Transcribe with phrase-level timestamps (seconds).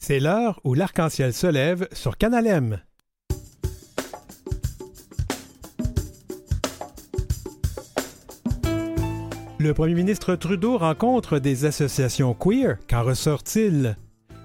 [0.00, 2.78] C'est l'heure où l'arc-en-ciel se lève sur Canal M.
[9.58, 12.78] Le premier ministre Trudeau rencontre des associations queer.
[12.88, 13.96] Qu'en ressort-il?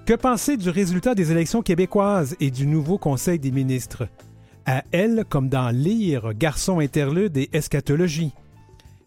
[0.07, 4.07] Que penser du résultat des élections québécoises et du nouveau Conseil des ministres?
[4.65, 8.33] À elle, comme dans Lire, Garçon interlude et Eschatologie.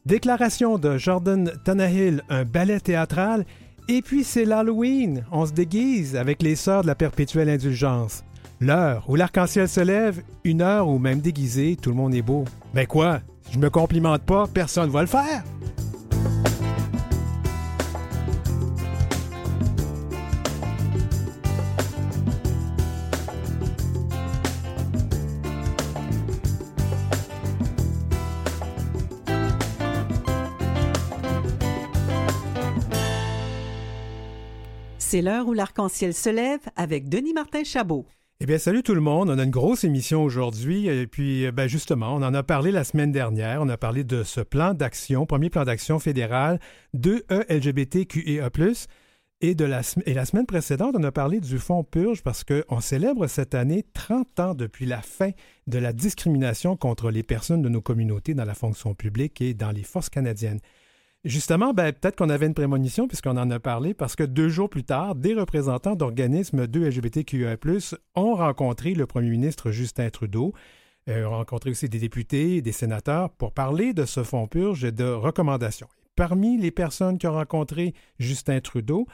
[0.06, 3.44] Déclaration de Jordan Tannehill, un ballet théâtral
[3.88, 5.24] et puis c'est l'Halloween.
[5.30, 8.24] On se déguise avec les sœurs de la perpétuelle indulgence.
[8.60, 12.44] L'heure où l'arc-en-ciel se lève, une heure où même déguisé, tout le monde est beau.
[12.74, 13.20] Ben quoi?
[13.52, 15.44] Je me complimente pas, personne va le faire.
[35.16, 38.04] C'est l'heure où l'arc-en-ciel se lève avec Denis Martin Chabot.
[38.40, 39.30] Eh bien, salut tout le monde.
[39.30, 40.88] On a une grosse émission aujourd'hui.
[40.88, 43.62] Et puis, ben justement, on en a parlé la semaine dernière.
[43.62, 46.60] On a parlé de ce plan d'action, premier plan d'action fédéral
[46.92, 48.50] de LGBTQIA+.
[49.40, 52.80] Et, de la, et la semaine précédente, on a parlé du Fonds Purge parce qu'on
[52.80, 55.30] célèbre cette année 30 ans depuis la fin
[55.66, 59.70] de la discrimination contre les personnes de nos communautés dans la fonction publique et dans
[59.70, 60.60] les forces canadiennes.
[61.26, 64.70] Justement, ben, peut-être qu'on avait une prémonition puisqu'on en a parlé parce que deux jours
[64.70, 67.56] plus tard, des représentants d'organismes de LGBTQIA+,
[68.14, 70.54] ont rencontré le premier ministre Justin Trudeau,
[71.08, 74.84] euh, ont rencontré aussi des députés et des sénateurs pour parler de ce fonds purge
[74.84, 75.88] et de recommandations.
[76.14, 79.08] Parmi les personnes qui ont rencontré Justin Trudeau,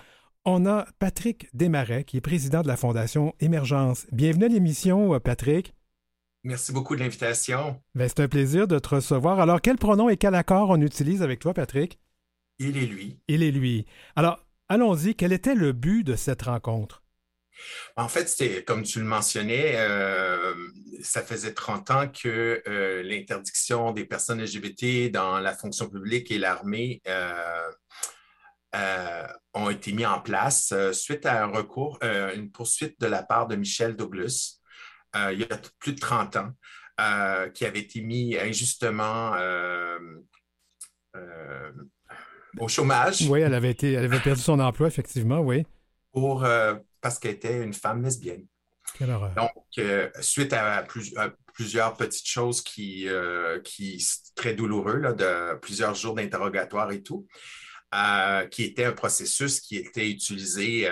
[0.44, 4.06] on a Patrick Desmarais, qui est président de la Fondation Émergence.
[4.12, 5.72] Bienvenue à l'émission, Patrick.
[6.44, 7.80] Merci beaucoup de l'invitation.
[7.94, 9.40] Ben, c'est un plaisir de te recevoir.
[9.40, 12.01] Alors, quel pronom et quel accord on utilise avec toi, Patrick?
[12.62, 13.18] Il et lui.
[13.28, 13.86] Il et lui.
[14.14, 15.14] Alors, allons-y.
[15.14, 17.02] Quel était le but de cette rencontre?
[17.96, 20.54] En fait, c'était, comme tu le mentionnais, euh,
[21.02, 26.38] ça faisait 30 ans que euh, l'interdiction des personnes LGBT dans la fonction publique et
[26.38, 27.70] l'armée euh,
[29.54, 33.54] ont été mis en place suite à un recours, une poursuite de la part de
[33.54, 34.60] Michel Douglas,
[35.14, 36.52] il y a plus de 30 ans,
[37.52, 39.34] qui avait été mis injustement
[42.58, 43.22] au chômage.
[43.28, 45.64] Oui, elle avait, été, elle avait perdu son emploi, effectivement, oui.
[46.12, 48.46] Pour, euh, parce qu'elle était une femme lesbienne.
[48.98, 49.34] Quelle horreur.
[49.34, 50.84] Donc, euh, suite à,
[51.54, 57.26] plusieurs petites choses qui, euh, qui très douloureux, là, de plusieurs jours d'interrogatoire et tout,
[58.50, 60.88] qui était un processus qui était utilisé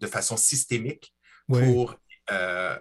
[0.00, 1.14] de façon systémique
[1.46, 1.94] pour
[2.32, 2.76] euh,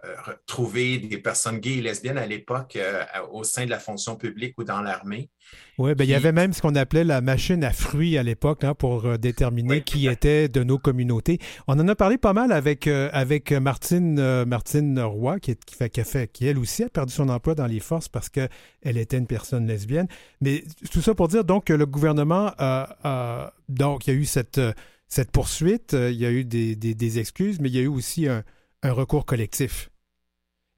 [0.45, 4.57] trouver des personnes gays et lesbiennes à l'époque euh, au sein de la fonction publique
[4.57, 5.29] ou dans l'armée.
[5.77, 8.63] Oui, ben, il y avait même ce qu'on appelait la machine à fruits à l'époque
[8.63, 11.39] hein, pour euh, déterminer qui était de nos communautés.
[11.67, 16.03] On en a parlé pas mal avec, avec Martine, Martine Roy, qui, qui, fait, qui,
[16.05, 18.47] fait, qui elle aussi a perdu son emploi dans les forces parce qu'elle
[18.85, 20.07] était une personne lesbienne.
[20.39, 24.25] Mais tout ça pour dire donc que le gouvernement a, donc il y a eu
[24.25, 24.61] cette,
[25.09, 27.87] cette poursuite, il y a eu des, des, des excuses, mais il y a eu
[27.87, 28.45] aussi un
[28.83, 29.89] un recours collectif.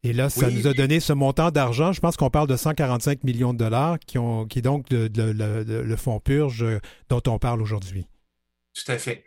[0.03, 1.91] Et là, ça nous a donné ce montant d'argent.
[1.91, 5.95] Je pense qu'on parle de 145 millions de dollars qui, ont, qui est donc le
[5.95, 6.79] fonds purge euh,
[7.09, 8.05] dont on parle aujourd'hui.
[8.75, 9.23] Tout à fait.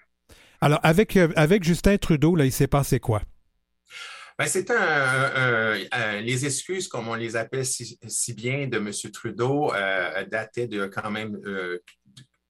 [0.60, 3.22] Alors, avec, euh, avec Justin Trudeau, là, il s'est passé quoi?
[4.38, 7.98] Ben, c'est un, les excuses, comme on les appelle si,
[8.34, 8.92] bien, de M.
[9.12, 11.36] Trudeau, euh, dataient de quand même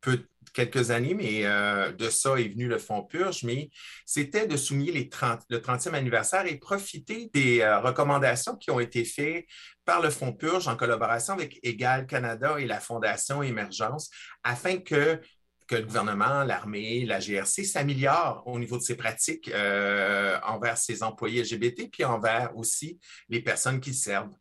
[0.02, 0.22] peu,
[0.58, 3.70] quelques années, mais euh, de ça est venu le Fonds Purge, mais
[4.04, 8.80] c'était de souligner les 30, le 30e anniversaire et profiter des euh, recommandations qui ont
[8.80, 9.46] été faites
[9.84, 14.10] par le Fonds Purge en collaboration avec Égal Canada et la Fondation Émergence
[14.42, 15.20] afin que
[15.68, 21.02] que le gouvernement, l'armée, la GRC s'améliorent au niveau de ses pratiques euh, envers ses
[21.02, 22.98] employés LGBT, puis envers aussi
[23.28, 24.32] les personnes qui servent.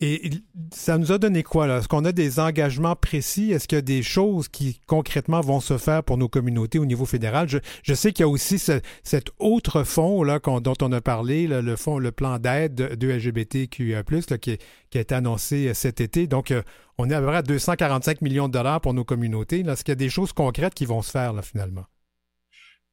[0.00, 0.30] Et
[0.72, 1.78] ça nous a donné quoi, là?
[1.78, 3.52] Est-ce qu'on a des engagements précis?
[3.52, 6.84] Est-ce qu'il y a des choses qui concrètement vont se faire pour nos communautés au
[6.84, 7.48] niveau fédéral?
[7.48, 11.76] Je, sais qu'il y a aussi cet autre fonds là, dont on a parlé, le
[11.76, 14.02] fonds, le plan d'aide de LGBTQIA,
[14.40, 14.58] qui,
[14.90, 16.26] qui a été annoncé euh, cet été.
[16.26, 16.62] Donc, euh,
[16.98, 19.60] on est à peu près à 245 millions de dollars pour nos communautés.
[19.60, 21.84] Est-ce qu'il y a des choses concrètes qui vont se faire là, finalement?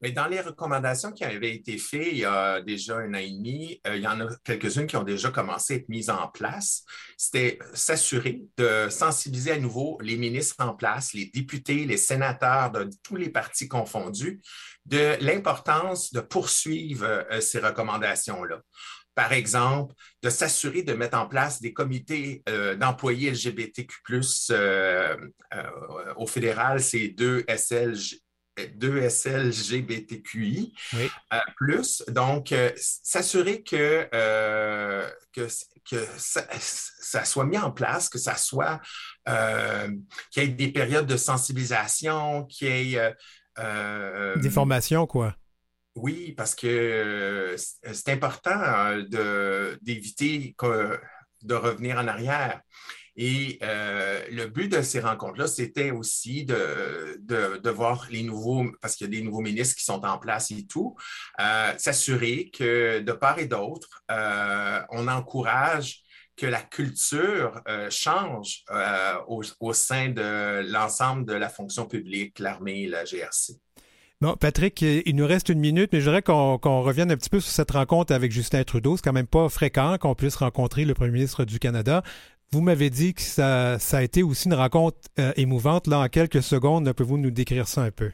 [0.02, 3.30] Mais dans les recommandations qui avaient été faites il y a déjà un an et
[3.30, 6.28] demi, euh, il y en a quelques-unes qui ont déjà commencé à être mises en
[6.28, 6.84] place.
[7.18, 12.90] C'était s'assurer de sensibiliser à nouveau les ministres en place, les députés, les sénateurs de
[13.04, 14.42] tous les partis confondus,
[14.86, 18.62] de l'importance de poursuivre euh, ces recommandations-là
[19.14, 19.94] par exemple,
[20.24, 24.22] de s'assurer de mettre en place des comités euh, d'employés LGBTQ,
[26.16, 28.22] au fédéral, c'est deux SLG,
[28.68, 30.74] 2SLGBTQI
[31.56, 32.04] plus.
[32.08, 34.08] Donc, s'assurer que,
[35.34, 35.48] que,
[35.90, 38.80] que ça, soit mis en place, que ça soit,
[39.26, 43.16] qu'il y ait des périodes de sensibilisation, qu'il y ait...
[43.58, 45.36] des formations, quoi.
[45.96, 48.98] Oui, parce que c'est important
[49.82, 50.56] d'éviter
[51.42, 52.62] de revenir en arrière.
[53.18, 58.96] Et euh, le but de ces rencontres-là, c'était aussi de, de, voir les nouveaux, parce
[58.96, 60.96] qu'il y a des nouveaux ministres qui sont en place et tout,
[61.40, 66.02] euh, s'assurer que de part et d'autre, euh, on encourage
[66.38, 68.64] que la culture change
[69.28, 73.60] au, au, sein de l'ensemble de la fonction publique, l'armée la GRC.
[74.22, 77.40] Bon, Patrick, il nous reste une minute, mais je voudrais qu'on revienne un petit peu
[77.40, 78.96] sur cette rencontre avec Justin Trudeau.
[78.96, 82.04] C'est quand même pas fréquent qu'on puisse rencontrer le premier ministre du Canada.
[82.54, 85.88] Vous m'avez dit que ça, a été aussi une rencontre euh, émouvante.
[85.88, 88.12] Là, en quelques secondes, pouvez-vous nous décrire ça un peu?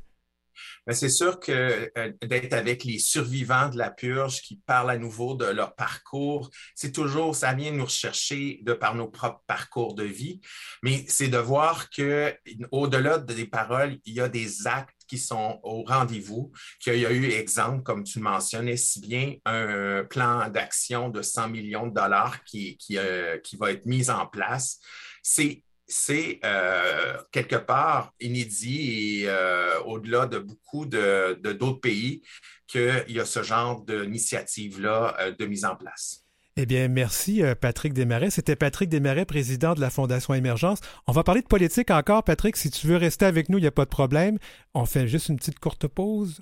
[0.86, 4.98] Ben, c'est sûr que euh, d'être avec les survivants de la purge qui parlent à
[4.98, 9.96] nouveau de leur parcours, c'est toujours, ça vient nous rechercher de par nos propres parcours
[9.96, 10.40] de vie,
[10.84, 12.36] mais c'est de voir que
[12.72, 17.12] au-delà des paroles, il y a des actes qui sont au rendez-vous, qu'il y a
[17.12, 22.44] eu, exemple, comme tu mentionnais si bien, un plan d'action de 100 millions de dollars
[22.44, 24.80] qui, euh, qui va être mis en place?
[25.22, 32.24] C'est c'est euh, quelque part inédit et euh, au-delà de beaucoup de, d'autres pays
[32.68, 36.27] qu'il y a ce genre d'initiative-là de mise en place.
[36.60, 38.32] Eh bien, merci euh, Patrick Desmarais.
[38.32, 40.80] C'était Patrick Desmarais, président de la Fondation Émergence.
[41.06, 42.58] On va parler de politique encore, Patrick.
[42.58, 44.40] Si tu veux rester avec nous, il n'y a pas de problème.
[44.74, 46.42] On fait juste une petite courte pause.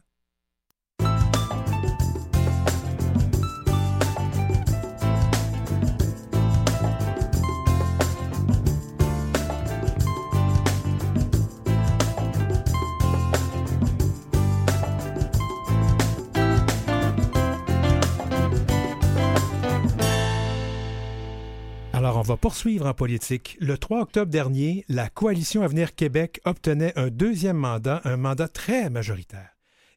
[22.25, 23.55] Va poursuivre en politique.
[23.59, 28.89] Le 3 octobre dernier, la coalition Avenir Québec obtenait un deuxième mandat, un mandat très
[28.89, 29.51] majoritaire.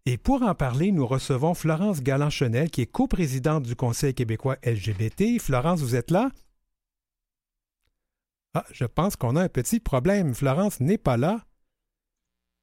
[0.05, 5.41] Et pour en parler, nous recevons Florence Galland-Chenel, qui est coprésidente du Conseil québécois LGBT.
[5.41, 6.31] Florence, vous êtes là?
[8.55, 10.35] Ah, je pense qu'on a un petit problème.
[10.35, 11.41] Florence n'est pas là.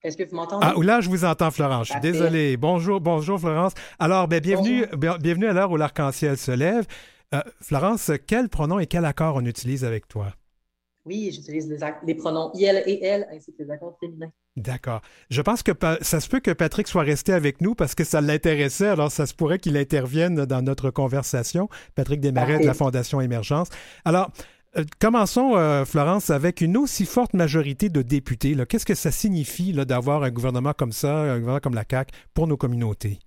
[0.03, 0.65] Est-ce que vous m'entendez?
[0.67, 1.87] Ah, là, je vous entends, Florence.
[1.87, 2.57] Je suis désolé.
[2.57, 3.73] Bonjour, bonjour, Florence.
[3.97, 4.85] Alors, ben, bienvenue,
[5.19, 6.85] bienvenue à l'heure où l'arc-en-ciel se lève.
[7.33, 10.33] Euh, Florence, quel pronom et quel accord on utilise avec toi?
[11.05, 11.69] Oui, j'utilise
[12.03, 14.31] les, pronoms IL et elle ainsi que les accords féminins.
[14.57, 15.01] D'accord.
[15.29, 18.21] Je pense que ça se peut que Patrick soit resté avec nous parce que ça
[18.21, 21.69] l'intéressait, alors ça se pourrait qu'il intervienne dans notre conversation.
[21.93, 23.69] Patrick Desmarais de la Fondation Émergence.
[24.03, 24.31] Alors,
[24.77, 28.55] euh, commençons, euh, Florence, avec une aussi forte majorité de députés.
[28.67, 32.47] Qu'est-ce que ça signifie d'avoir un gouvernement comme ça, un gouvernement comme la CAQ pour
[32.47, 33.19] nos communautés?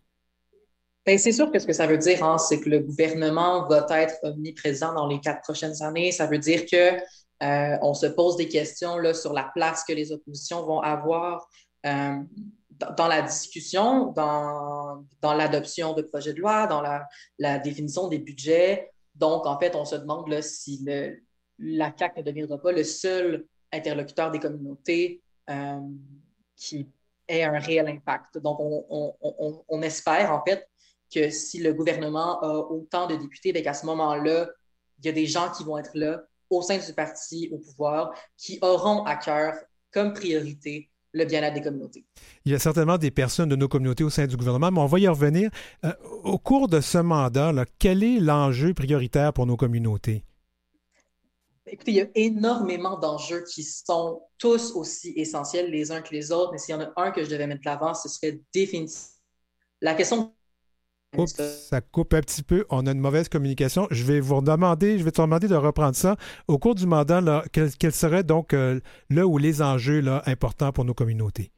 [1.08, 3.86] Ben, c'est sûr que ce que ça veut dire, hein, c'est que le gouvernement va
[3.98, 6.12] être omniprésent dans les quatre prochaines années.
[6.12, 6.98] Ça veut dire que
[7.42, 11.48] euh, on se pose des questions là, sur la place que les oppositions vont avoir
[11.86, 12.16] euh,
[12.98, 18.90] dans la discussion, dans, dans l'adoption de projets de loi, dans la, définition des budgets.
[19.14, 21.16] Donc, en fait, on se demande là, si le,
[21.58, 25.80] la CAQ ne deviendra pas le seul interlocuteur des communautés euh,
[26.54, 26.86] qui
[27.28, 28.36] ait un réel impact.
[28.36, 28.84] Donc, on,
[29.20, 30.68] on, on espère, en fait,
[31.12, 34.48] que si le gouvernement a autant de députés, ben, qu'à ce moment-là,
[34.98, 38.12] il y a des gens qui vont être là au sein du parti au pouvoir
[38.36, 39.54] qui auront à cœur
[39.92, 42.04] comme priorité le bien-être des communautés.
[42.44, 44.86] Il y a certainement des personnes de nos communautés au sein du gouvernement, mais on
[44.86, 45.50] va y revenir.
[45.84, 45.92] Euh,
[46.24, 50.24] au cours de ce mandat, quel est l'enjeu prioritaire pour nos communautés?
[51.66, 56.32] Écoutez, il y a énormément d'enjeux qui sont tous aussi essentiels les uns que les
[56.32, 59.14] autres, mais s'il y en a un que je devais mettre l'avant, ce serait définitivement
[59.80, 60.34] la question
[61.16, 61.34] Oups,
[61.70, 62.66] ça coupe un petit peu.
[62.68, 63.86] On a une mauvaise communication.
[63.90, 66.16] Je vais vous demander, je vais te demander de reprendre ça.
[66.48, 70.70] Au cours du mandat, là, quel, serait donc euh, là où les enjeux là, importants
[70.70, 71.50] pour nos communautés?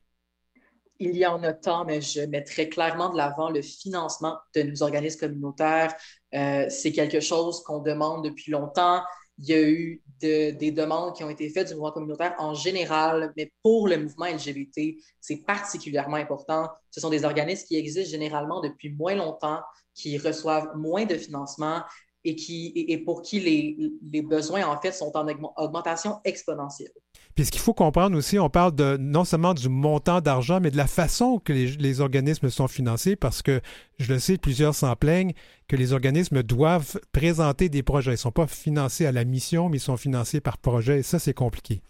[1.00, 4.82] Il y en a tant, mais je mettrais clairement de l'avant le financement de nos
[4.82, 5.94] organismes communautaires.
[6.34, 9.02] Euh, c'est quelque chose qu'on demande depuis longtemps.
[9.40, 13.32] Il y a eu des demandes qui ont été faites du mouvement communautaire en général,
[13.36, 16.68] mais pour le mouvement LGBT, c'est particulièrement important.
[16.90, 19.60] Ce sont des organismes qui existent généralement depuis moins longtemps,
[19.94, 21.82] qui reçoivent moins de financement
[22.24, 26.92] et, qui, et pour qui les, les besoins, en fait, sont en augmentation exponentielle.
[27.34, 30.70] Puis ce qu'il faut comprendre aussi, on parle de non seulement du montant d'argent, mais
[30.70, 33.60] de la façon que les, organismes sont financés, parce que
[33.98, 35.32] je le sais, plusieurs s'en plaignent
[35.68, 38.10] que les organismes doivent présenter des projets.
[38.10, 41.02] Ils ne sont pas financés à la mission, mais ils sont financés par projet, et
[41.02, 41.82] ça, c'est compliqué.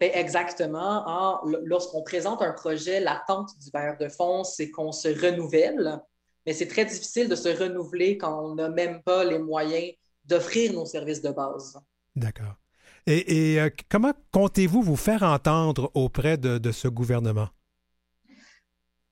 [0.00, 1.40] Ben, exactement.
[1.64, 6.00] Lorsqu'on présente un projet, l'attente du bailleur de fonds, c'est qu'on se renouvelle,
[6.48, 9.92] mais c'est très difficile de se renouveler quand on n'a même pas les moyens
[10.24, 11.78] d'offrir nos services de base.
[12.16, 12.54] D'accord.
[13.06, 17.50] Et, euh, comment comptez-vous vous faire entendre auprès de, ce gouvernement?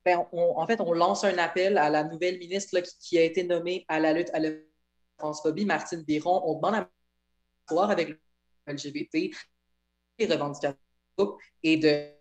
[0.03, 3.85] Ben, en fait, on lance un appel à la nouvelle ministre qui, a été nommée
[3.89, 4.53] à la lutte à la
[5.19, 6.41] transphobie, Martine Biron.
[6.43, 6.91] On demande à
[7.69, 8.19] voir avec le
[8.67, 9.31] LGBT
[10.19, 10.79] les revendications
[11.63, 12.16] et de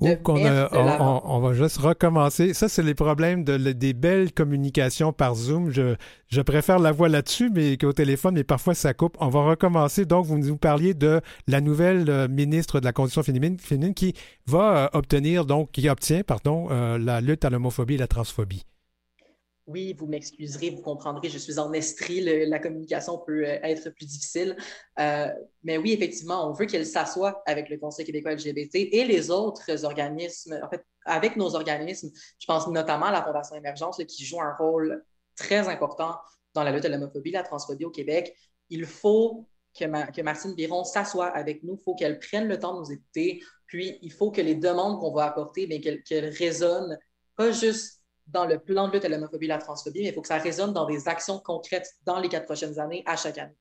[0.00, 2.54] on, va juste recommencer.
[2.54, 5.70] Ça, c'est les problèmes de, des belles communications par Zoom.
[5.70, 5.96] Je,
[6.28, 9.16] je préfère la voix là-dessus mais qu'au téléphone, mais parfois ça coupe.
[9.20, 10.04] On va recommencer.
[10.04, 14.14] Donc, vous nous parliez de la nouvelle euh, ministre de la Condition féminine, féminine qui
[14.46, 18.64] va euh, obtenir, donc, qui obtient, pardon, euh, la lutte à l'homophobie et la transphobie.
[19.66, 24.06] Oui, vous m'excuserez, vous comprendrez, je suis en estrie, la communication peut euh, être plus
[24.06, 24.56] difficile.
[25.00, 25.28] Euh,
[25.64, 29.84] mais oui, effectivement, on veut qu'elle s'assoie avec le Conseil québécois LGBT et les autres
[29.84, 32.10] organismes, en fait, avec nos organismes.
[32.38, 35.04] Je pense notamment à la Fondation Émergence qui joue un rôle
[35.34, 36.16] très important
[36.54, 38.36] dans la lutte à l'homophobie, la transphobie au Québec.
[38.70, 42.74] Il faut que, que Martine Biron s'assoie avec nous, il faut qu'elle prenne le temps
[42.74, 46.98] de nous écouter, puis il faut que les demandes qu'on va apporter, qu'elles résonnent
[47.34, 47.95] pas juste
[48.28, 50.38] dans le plan de lutte à l'homophobie et la transphobie, mais il faut que ça
[50.38, 53.54] résonne dans des actions concrètes dans les quatre prochaines années, à chaque année.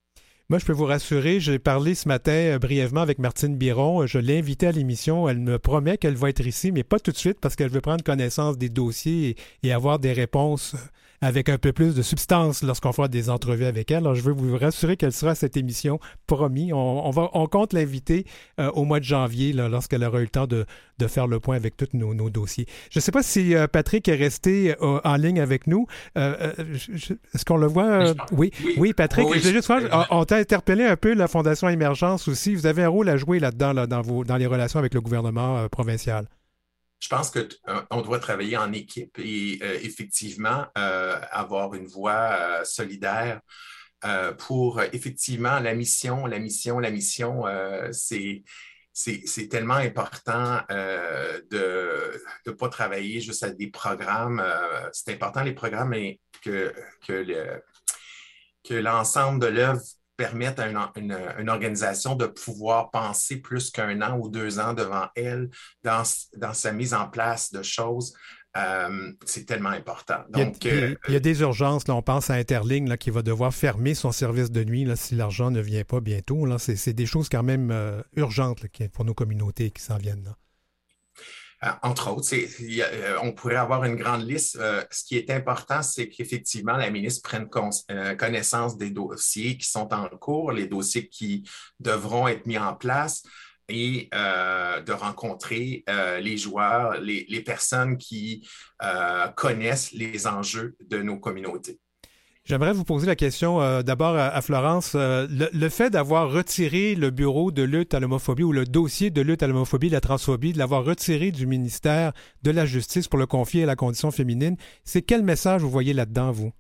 [0.48, 4.05] Moi, je peux vous rassurer, j'ai parlé ce matin euh, brièvement avec Martine Biron.
[4.05, 5.27] Je l'ai invitée à l'émission.
[5.27, 7.81] Elle me promet qu'elle va être ici, mais pas tout de suite parce qu'elle veut
[7.81, 10.75] prendre connaissance des dossiers et avoir des réponses
[11.22, 13.98] avec un peu plus de substance lorsqu'on fera des entrevues avec elle.
[13.98, 16.74] Alors, je veux vous rassurer qu'elle sera à cette émission, promis.
[16.74, 18.25] On, va, on compte l'inviter
[18.60, 20.65] euh, au mois de janvier, lorsqu'elle aura eu le temps de,
[21.00, 22.65] de, faire le point avec tous nos, nos dossiers.
[22.91, 25.88] Je ne sais pas si euh, Patrick est resté euh, en ligne avec nous.
[26.15, 28.13] Est-ce qu'on le voit?
[28.31, 28.51] Oui.
[28.77, 28.93] oui.
[28.93, 29.72] Patrick, je juste
[30.10, 32.55] on, t'a interpellé un peu la Fondation Émergence aussi.
[32.55, 35.01] Vous avez un rôle à jouer là-dedans, là, dans, vos, dans les relations avec le
[35.01, 36.27] gouvernement provincial
[37.00, 42.64] je pense qu'on euh, doit travailler en équipe et euh, effectivement euh, avoir une voix
[42.64, 43.42] solidaire
[44.38, 47.46] pour effectivement la mission, la mission, la mission,
[47.92, 48.44] c'est
[48.94, 54.46] c'est tellement important de ne pas travailler juste à des programmes.
[54.94, 56.72] c'est important les programmes, mais que,
[57.08, 59.82] que l'ensemble de l'œuvre
[60.17, 65.50] permettre à une, organisation de pouvoir penser plus qu'un an ou deux ans devant elle
[65.84, 66.03] dans,
[66.38, 68.13] dans sa mise en place de choses.
[68.57, 70.19] Euh, c'est tellement important.
[70.29, 71.88] Donc, il, y a, euh, il, y a, des urgences.
[71.88, 74.95] Là, on pense à Interling là, qui va devoir fermer son service de nuit là,
[74.95, 76.48] si l'argent ne vient pas bientôt.
[76.57, 80.24] C'est des choses quand même euh, urgentes pour nos communautés qui s'en viennent.
[80.24, 80.38] Là.
[81.63, 84.57] Euh, entre autres, euh, on pourrait avoir une grande liste.
[84.57, 89.93] Euh, ce qui est important, c'est qu'effectivement, la ministre prenne connaissance des dossiers qui sont
[89.93, 91.47] en cours, les dossiers qui
[91.79, 93.24] devront être mis en place
[93.67, 95.83] et de rencontrer
[96.21, 98.47] les joueurs, les personnes qui
[99.35, 101.79] connaissent les enjeux de nos communautés.
[102.46, 104.94] J'aimerais vous poser la question euh, d'abord à, Florence.
[104.94, 109.22] Euh, le, fait d'avoir retiré le bureau de lutte à l'homophobie ou le dossier de
[109.22, 113.25] lutte à l'homophobie, la transphobie, de l'avoir retiré du ministère de la Justice pour le
[113.25, 116.52] confier à la condition féminine, c'est quel message vous voyez là-dedans, vous?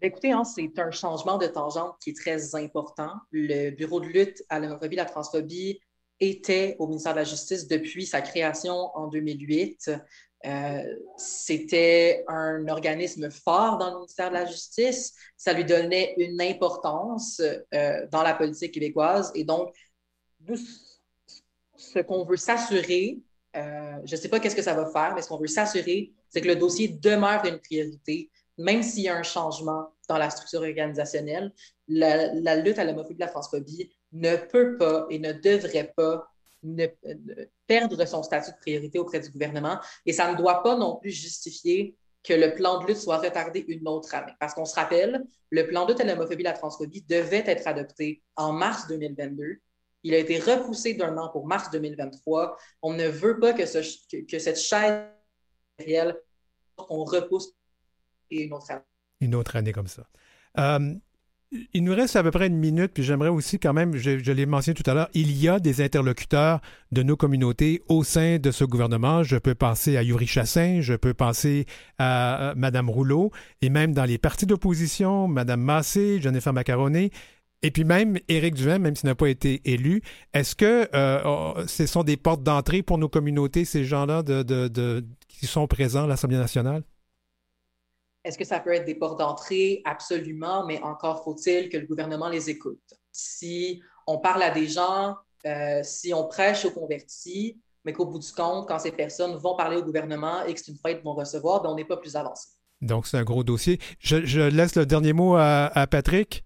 [0.00, 3.12] Écoutez, hein, c'est un changement de tangente qui est très important.
[3.32, 5.78] Le bureau de lutte à l'homophobie, la transphobie
[6.20, 9.90] était au ministère de la Justice depuis sa création en 2008.
[10.46, 10.82] Euh,
[11.16, 15.12] c'était un organisme fort dans le ministère de la Justice.
[15.36, 17.40] Ça lui donnait une importance
[17.74, 19.32] euh, dans la politique québécoise.
[19.34, 19.74] Et donc,
[21.76, 23.18] ce qu'on veut s'assurer,
[23.56, 26.12] euh, je ne sais pas qu'est-ce que ça va faire, mais ce qu'on veut s'assurer,
[26.28, 30.30] c'est que le dossier demeure une priorité, même s'il y a un changement dans la
[30.30, 31.52] structure organisationnelle.
[31.88, 36.28] La, lutte à l'homophobie et la transphobie ne peut pas et ne devrait pas
[37.66, 39.78] perdre son statut de priorité auprès du gouvernement.
[40.04, 41.96] Et ça ne doit pas non plus justifier
[42.26, 44.32] que le plan de lutte soit retardé une autre année.
[44.40, 47.68] Parce qu'on se rappelle, le plan de lutte à l'homophobie et la transphobie devait être
[47.68, 49.58] adopté en mars 2022.
[50.02, 52.56] Il a été repoussé d'un an pour mars 2023.
[52.82, 55.04] On ne veut pas que, cette chaise
[55.78, 56.16] réelle,
[56.90, 57.52] on repousse
[58.30, 58.82] une autre année.
[59.20, 60.08] Une autre année comme ça.
[60.58, 60.94] Euh,
[61.72, 64.46] il nous reste à peu près une minute, puis j'aimerais aussi quand même, je, l'ai
[64.46, 66.60] mentionné tout à l'heure, il y a des interlocuteurs
[66.92, 69.22] de nos communautés au sein de ce gouvernement.
[69.22, 71.66] Je peux penser à Yuri Chassin, je peux penser
[71.98, 73.30] à Mme Rouleau,
[73.62, 77.10] et même dans les partis d'opposition, Mme Massé, Jennifer Macaroni,
[77.62, 80.02] et puis même Éric Duhaime, même s'il n'a pas été élu.
[80.34, 84.22] Est-ce que euh, oh, ce sont des portes d'entrée pour nos communautés, ces gens-là
[85.28, 86.82] qui sont présents à l'Assemblée nationale?
[88.26, 89.82] Est-ce que ça peut être des portes d'entrée?
[89.84, 92.82] Absolument, mais encore faut-il que le gouvernement les écoute.
[93.12, 95.14] Si on parle à des gens
[95.46, 99.54] euh, si on prêche aux convertis, mais qu'au bout du compte, quand ces personnes vont
[99.54, 101.96] parler au gouvernement et que c'est une fête qu'ils vont recevoir, ben, on n'est pas
[101.96, 102.48] plus avancé.
[102.80, 103.78] Donc, c'est un gros dossier.
[104.00, 106.45] Je, laisse le dernier mot à Patrick.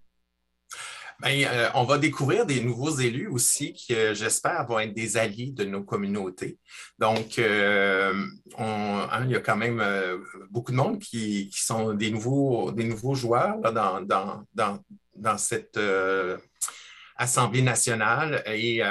[1.23, 5.19] Bien, euh, on va découvrir des nouveaux élus aussi qui, euh, j'espère, vont être des
[5.19, 6.59] alliés de nos communautés.
[6.99, 8.25] Donc, euh,
[8.57, 9.85] hein, il y a quand même
[10.51, 14.01] beaucoup de monde qui, sont des nouveaux, des nouveaux joueurs dans,
[14.55, 15.79] dans, cette
[17.17, 18.43] Assemblée nationale.
[18.47, 18.83] Et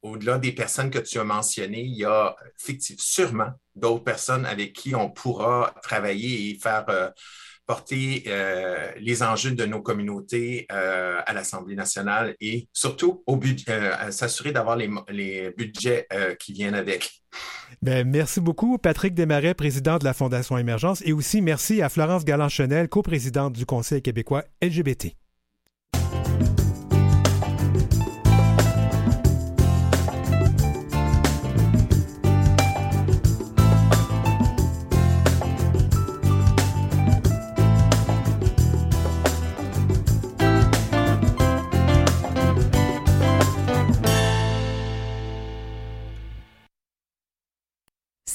[0.00, 2.34] au-delà des personnes que tu as mentionnées, il y a
[2.96, 7.12] sûrement d'autres personnes avec qui on pourra travailler et faire
[7.70, 14.10] porter euh, les enjeux de nos communautés euh, à l'Assemblée nationale et surtout au euh,
[14.10, 16.08] s'assurer d'avoir les, budgets
[16.40, 17.22] qui viennent avec.
[17.80, 22.24] Bien, merci beaucoup, Patrick Desmarais, président de la Fondation Émergence, et aussi merci à Florence
[22.24, 25.19] Galland-Chenel, coprésidente du Conseil québécois LGBT.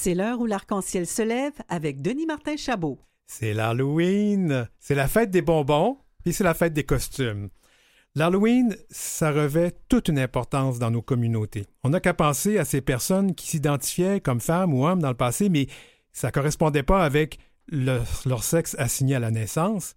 [0.06, 3.00] C'est l'heure où l'arc-en-ciel se lève avec Denis Martin Chabot.
[3.26, 4.68] C'est l'Halloween.
[4.78, 7.48] C'est la fête des bonbons, puis c'est la fête des costumes.
[8.14, 11.66] L'Halloween, ça revêt toute une importance dans nos communautés.
[11.82, 15.16] On n'a qu'à penser à ces personnes qui s'identifiaient comme femmes ou hommes dans le
[15.16, 15.66] passé, mais
[16.12, 17.40] ça ne correspondait pas avec
[17.72, 19.96] leur sexe assigné à la naissance.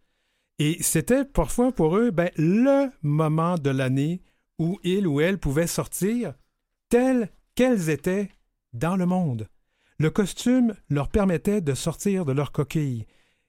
[0.57, 4.23] Et c'était parfois pour eux ben, le moment de l'année
[4.57, 6.33] où ils ou elles pouvaient sortir
[6.89, 8.31] telles qu'elles étaient
[8.73, 9.47] dans le monde.
[10.01, 13.05] Le costume leur permettait de sortir de leur coquille.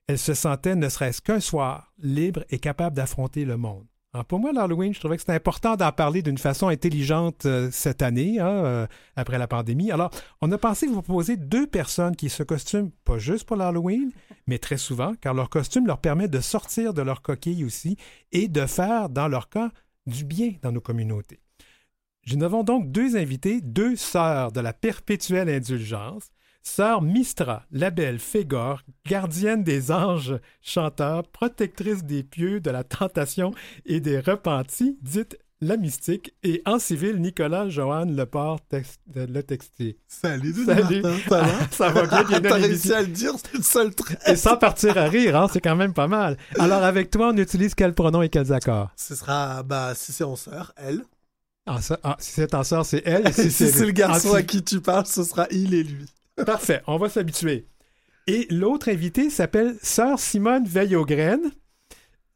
[0.08, 3.86] Elles se sentaient, ne serait-ce qu'un soir, libres et capables d'affronter le monde.
[4.26, 8.02] pour moi, l'Halloween, je trouvais que c'était important d'en parler d'une façon intelligente euh, cette
[8.02, 9.92] année, hein, euh, après la pandémie.
[9.92, 14.10] Alors, on a pensé vous proposer deux personnes qui se costument pas juste pour l'Halloween,
[14.48, 17.96] mais très souvent, car leur costume leur permet de sortir de leur coquille aussi
[18.32, 19.70] et de faire, dans leur cas,
[20.06, 21.38] du bien dans nos communautés.
[22.26, 28.18] Nous avons donc deux invités, deux sœurs de la perpétuelle indulgence, Sœur Mistra, la belle
[28.18, 33.52] Fégor, gardienne des anges chanteurs, protectrice des pieux, de la tentation
[33.86, 38.60] et des repentis, dite la mystique, et en civil, Nicolas Joanne Leport,
[39.14, 39.98] le textier.
[40.08, 41.02] Salut, Salut.
[41.02, 41.68] Martin, ça va?
[41.70, 44.18] ça va bien, bien T'as réussi à le dire, c'est le seul trait.
[44.26, 46.38] Et sans partir à rire, hein, c'est quand même pas mal.
[46.58, 48.90] Alors, avec toi, on utilise quel pronom et quels accords?
[48.96, 51.02] Ce sera, bah, si c'est en sœur, elle.
[51.66, 53.32] Ah, ah, si c'est en sœur, c'est elle.
[53.34, 56.06] si, c'est le garçon à qui tu parles, ce sera il et lui.
[56.46, 57.66] Parfait, on va s'habituer.
[58.26, 61.50] Et l'autre invité s'appelle Sœur Simone graines.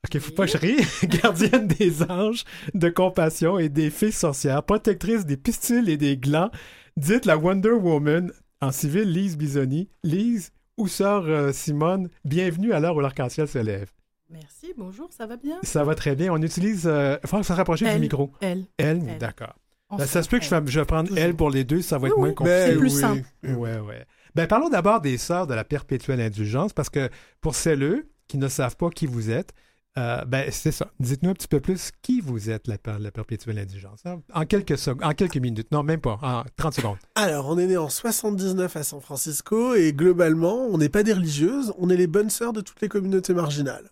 [0.04, 0.76] Ok, faut pas que je rie.
[1.22, 6.50] Gardienne des anges de compassion et des fées sorcières, protectrice des pistils et des glands,
[6.96, 9.88] Dites la Wonder Woman en civil Lise Bisoni.
[10.02, 13.90] Lise ou Sœur euh, Simone, bienvenue à l'heure où l'arc-en-ciel se lève.
[14.30, 15.58] Merci, bonjour, ça va bien?
[15.62, 16.32] Ça va très bien.
[16.32, 16.86] On utilise.
[16.86, 18.32] Euh, il faut se rapprocher du micro.
[18.40, 18.66] Elle.
[18.78, 19.54] Elle, d'accord.
[19.98, 22.18] Ben, ça se peut que je, vais prendre elle pour les deux, ça va être
[22.18, 22.66] moins compliqué.
[22.68, 23.24] C'est plus simple.
[23.42, 24.04] Ouais, ouais.
[24.34, 27.08] Ben, parlons d'abord des sœurs de la perpétuelle indulgence, parce que
[27.40, 29.52] pour celles qui ne savent pas qui vous êtes,
[29.96, 30.88] euh, ben, c'est ça.
[30.98, 34.00] Dites-nous un petit peu plus qui vous êtes, la, la perpétuelle indulgence.
[34.04, 34.20] Hein?
[34.32, 35.70] En quelques, en quelques minutes.
[35.70, 36.18] Non, même pas.
[36.20, 36.96] En 30 secondes.
[37.14, 41.12] Alors, on est né en 79 à San Francisco et globalement, on n'est pas des
[41.12, 43.90] religieuses, on est les bonnes sœurs de toutes les communautés marginales.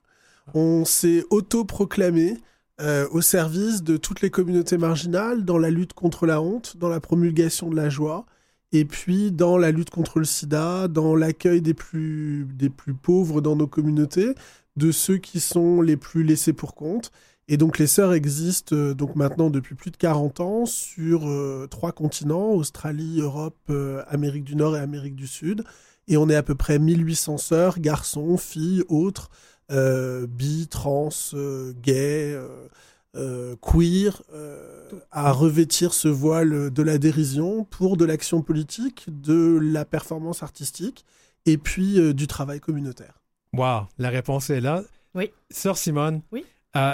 [0.54, 2.38] On s'est autoproclamé
[2.80, 6.88] euh, au service de toutes les communautés marginales dans la lutte contre la honte, dans
[6.88, 8.24] la promulgation de la joie,
[8.72, 12.46] et puis dans la lutte contre le sida, dans l'accueil des plus,
[13.02, 14.34] pauvres dans nos communautés,
[14.76, 17.12] de ceux qui sont les plus laissés pour compte.
[17.46, 21.66] Et donc les sœurs existent euh, donc maintenant depuis plus de 40 ans sur euh,
[21.70, 23.70] trois continents, Australie, Europe,
[24.08, 25.64] Amérique du Nord et Amérique du Sud.
[26.08, 29.30] Et on est à peu près 1800 sœurs, garçons, filles, autres,
[29.72, 32.38] bi, trans, euh, gay,
[33.16, 34.22] euh, queer,
[35.10, 41.04] à revêtir ce voile de la dérision pour de l'action politique, de la performance artistique
[41.46, 43.20] et puis du travail communautaire.
[43.54, 44.82] Wow, la réponse est là.
[45.14, 45.30] Oui.
[45.50, 46.44] Sœur Simone, oui.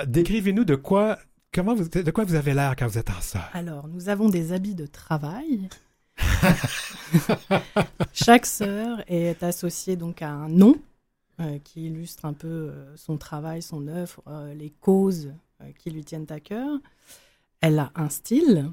[0.07, 1.19] décrivez-nous de quoi,
[1.53, 3.49] comment vous, de quoi vous avez l'air quand vous êtes en sœur.
[3.53, 5.69] Alors, nous avons des habits de travail.
[8.12, 10.77] Chaque sœur est associée donc à un nom
[11.40, 15.33] euh, qui illustre un peu euh, son travail, son œuvre, euh, les causes
[15.79, 16.81] qui lui tiennent à cœur.
[17.61, 18.70] Elle a un style.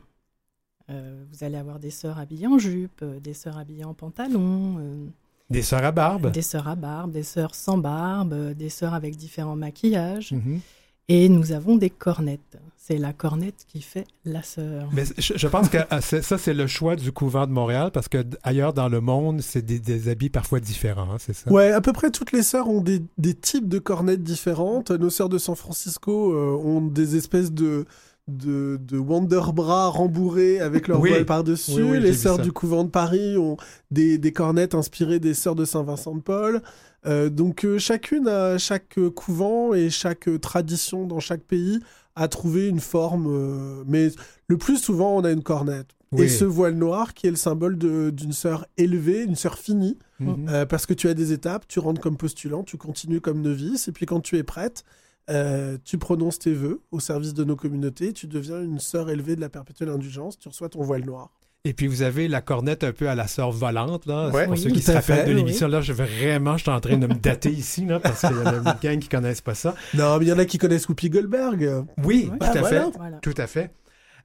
[0.88, 5.10] vous allez avoir des sœurs habillées en jupe, des sœurs habillées en pantalon.
[5.50, 6.32] des sœurs à barbe.
[6.32, 10.32] Des sœurs à barbe, des sœurs sans barbe, des sœurs avec différents maquillages.
[10.32, 10.60] Mhm.
[11.08, 12.58] Et nous avons des cornettes.
[12.78, 14.90] c'est la cornette qui fait la sœur.
[14.92, 18.24] Mais je, pense que ah, ça, c'est le choix du couvent de Montréal parce que
[18.44, 21.52] ailleurs dans le monde, c'est des, habits parfois différents, hein, c'est ça?
[21.52, 23.02] Ouais, à peu près toutes les sœurs ont des,
[23.34, 24.92] types de cornettes différentes.
[24.92, 27.86] Nos sœurs de San Francisco euh, ont des espèces de
[28.28, 32.00] de, de Wonderbra rembourrés avec leur voile par-dessus.
[32.00, 33.58] les sœurs du couvent de Paris ont
[33.92, 36.62] des, des cornettes inspirées des sœurs de Saint-Vincent de Paul.
[37.06, 41.80] Euh, donc euh, chacune, a, chaque couvent et chaque tradition dans chaque pays
[42.16, 43.28] a trouvé une forme.
[43.30, 44.10] Euh, mais
[44.48, 45.90] le plus souvent, on a une cornette.
[46.18, 50.66] Et ce voile noir qui est le symbole d'une sœur élevée, une sœur finie, mhm.
[50.70, 53.92] parce que tu as des étapes, tu rentres comme postulant, tu continues comme novice, et
[53.92, 54.86] puis quand tu es prête,
[55.30, 59.36] euh, tu prononces tes vœux au service de nos communautés, tu deviens une sœur élevée
[59.36, 61.32] de la perpétuelle indulgence, tu reçois ton voile noir.
[61.64, 64.30] Et puis vous avez la cornette un peu à la sœur volante, là.
[64.46, 66.98] pour ceux qui se rappellent de l'émission, là, je vais vraiment, je suis en train
[66.98, 69.74] de me dater ici, là, parce qu'il y a une gang qui connaissent pas ça.
[69.96, 71.86] Non, mais il y en a qui connaissent Whoopi Goldberg.
[72.04, 72.84] Oui, tout à fait.
[73.22, 73.74] Tout à fait.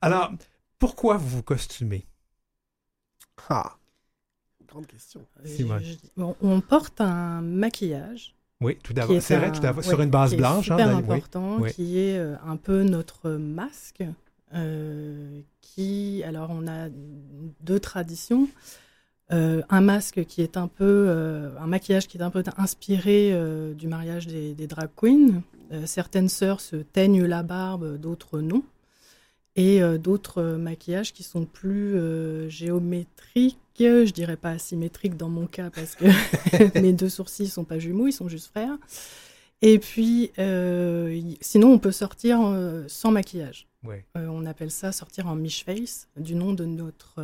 [0.02, 0.32] Alors,
[0.78, 2.06] pourquoi vous vous costumez?
[3.48, 3.78] Ah,
[4.68, 5.26] grande question.
[6.42, 9.20] on porte un maquillage oui, tout d'abord.
[9.20, 9.82] C'est vrai, tout d'abord.
[9.82, 10.70] Sur une base blanche.
[10.70, 14.04] Hein, super important, qui est euh, un peu notre masque.
[14.54, 16.88] Euh, qui, alors, on a
[17.62, 18.48] deux traditions.
[19.32, 21.08] Euh, un masque qui est un peu,
[21.60, 23.32] un maquillage qui est un peu inspiré
[23.76, 25.42] du mariage des, des drag queens.
[25.86, 28.64] certaines sœurs se teignent la barbe, d'autres non
[29.56, 32.48] et d'autres maquillages qui sont plus euh,
[33.84, 36.04] je dirais pas asymétriques dans mon cas parce que
[36.80, 38.76] mes deux sourcils sont pas jumeaux, ils sont juste frères.
[39.62, 40.30] Et puis,
[41.40, 42.40] sinon, on peut sortir
[42.88, 43.68] sans maquillage.
[44.14, 47.22] on appelle ça sortir en mish face, du nom de notre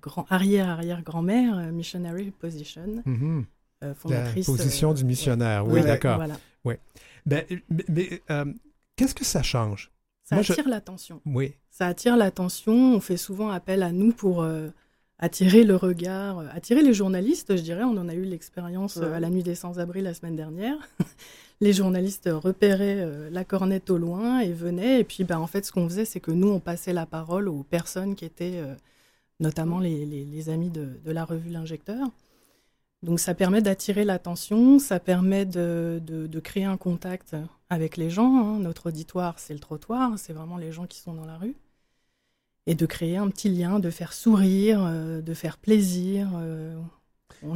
[0.00, 3.02] grand arrière-arrière-grand-mère, Missionary Position.
[3.06, 3.94] Mm-hmm.
[3.96, 6.16] fondatrice, La position du missionnaire, oui, d'accord.
[6.16, 6.36] Voilà.
[6.64, 6.80] Ouais.
[7.26, 7.44] Ben,
[7.88, 8.22] mais
[8.96, 9.90] qu'est-ce que ça change?
[10.24, 11.20] Ça attire l'attention.
[11.26, 11.54] Oui.
[11.70, 12.94] Ça attire l'attention.
[12.94, 14.68] On fait souvent appel à nous pour euh,
[15.18, 17.84] attirer le regard, euh, attirer les journalistes, je dirais.
[17.84, 20.76] On en a eu l'expérience euh, à la nuit des sans-abri la semaine dernière.
[21.60, 25.00] les journalistes repéraient la cornette au loin et venaient.
[25.00, 27.48] Et puis, ben, en fait, ce qu'on faisait, c'est que nous, on passait la parole
[27.48, 28.60] aux personnes qui étaient,
[29.40, 32.08] notamment les, les, amis de, de, la revue L'Injecteur.
[33.04, 37.36] Donc ça permet d'attirer l'attention, ça permet de, de, créer un contact
[37.68, 38.38] avec les gens.
[38.38, 38.58] Hein.
[38.60, 41.54] Notre auditoire, c'est le trottoir, c'est vraiment les gens qui sont dans la rue.
[42.66, 46.30] Et de créer un petit lien, de faire sourire, euh, de faire plaisir.
[46.36, 46.74] Euh,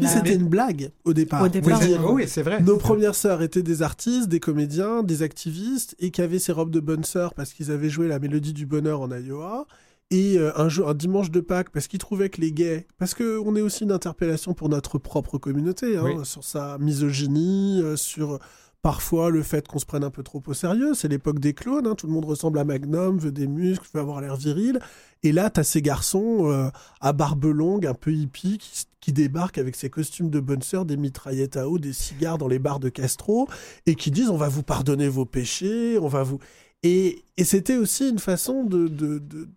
[0.02, 1.42] C'était une blague au départ.
[1.42, 1.80] Au départ
[2.12, 2.60] oui, c'est vrai.
[2.60, 6.70] Nos premières sœurs étaient des artistes, des comédiens, des activistes, et qui avaient ces robes
[6.70, 9.66] de bonnes sœurs parce qu'ils avaient joué la mélodie du bonheur en Iowa.
[10.10, 13.14] Et euh, un, jour, un dimanche de Pâques, parce qu'ils trouvaient que les gays, parce
[13.14, 18.38] qu'on est aussi une interpellation pour notre propre communauté, hein, sur sa misogynie, euh, sur
[18.82, 20.94] parfois le fait qu'on se prenne un peu trop au sérieux.
[20.94, 24.00] C'est l'époque des clones, hein, tout le monde ressemble à Magnum, veut des muscles, veut
[24.00, 24.80] avoir l'air viril.
[25.22, 26.68] Et là, tu as ces garçons euh,
[27.00, 28.58] à barbe longue, un peu hippie,
[29.00, 32.46] qui, débarquent avec ces costumes de bonne sœur, des mitraillettes à eau, des cigares dans
[32.46, 33.48] les bars de Castro,
[33.86, 36.38] et qui disent on va vous pardonner vos péchés, on va vous...
[36.82, 38.68] Et, c'était aussi une façon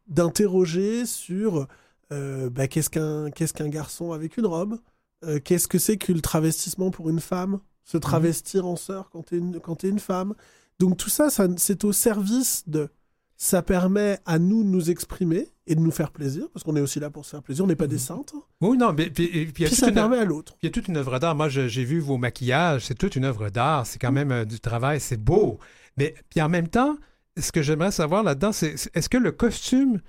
[0.08, 1.68] d'interroger de, sur
[2.14, 4.80] euh, bah, qu'est-ce qu'un garçon avec une robe?
[5.26, 7.60] Euh, Qu'est-ce que c'est que le travestissement pour une femme?
[7.84, 8.02] Se mhm.
[8.02, 10.34] travestir en sœur quand tu es, une femme
[10.80, 12.90] Donc tout ça, c'est au service de...
[13.38, 16.82] Ça permet à nous de nous exprimer et de nous faire plaisir, parce qu'on est
[16.82, 18.02] aussi là pour se faire plaisir, on n'est pas des mhm.
[18.02, 18.34] saintes.
[18.62, 20.56] Oui, non, mais puis, puis, ça permet à l'autre.
[20.62, 21.34] Il y a toute une œuvre d'art.
[21.36, 23.88] Moi, j'ai vu vos maquillages, c'est toute une œuvre d'art.
[23.88, 25.58] C'est quand même euh, du travail, c'est beau.
[25.98, 26.98] Mais puis en même temps,
[27.38, 30.02] ce que j'aimerais savoir là-dedans, c'est est-ce que le costume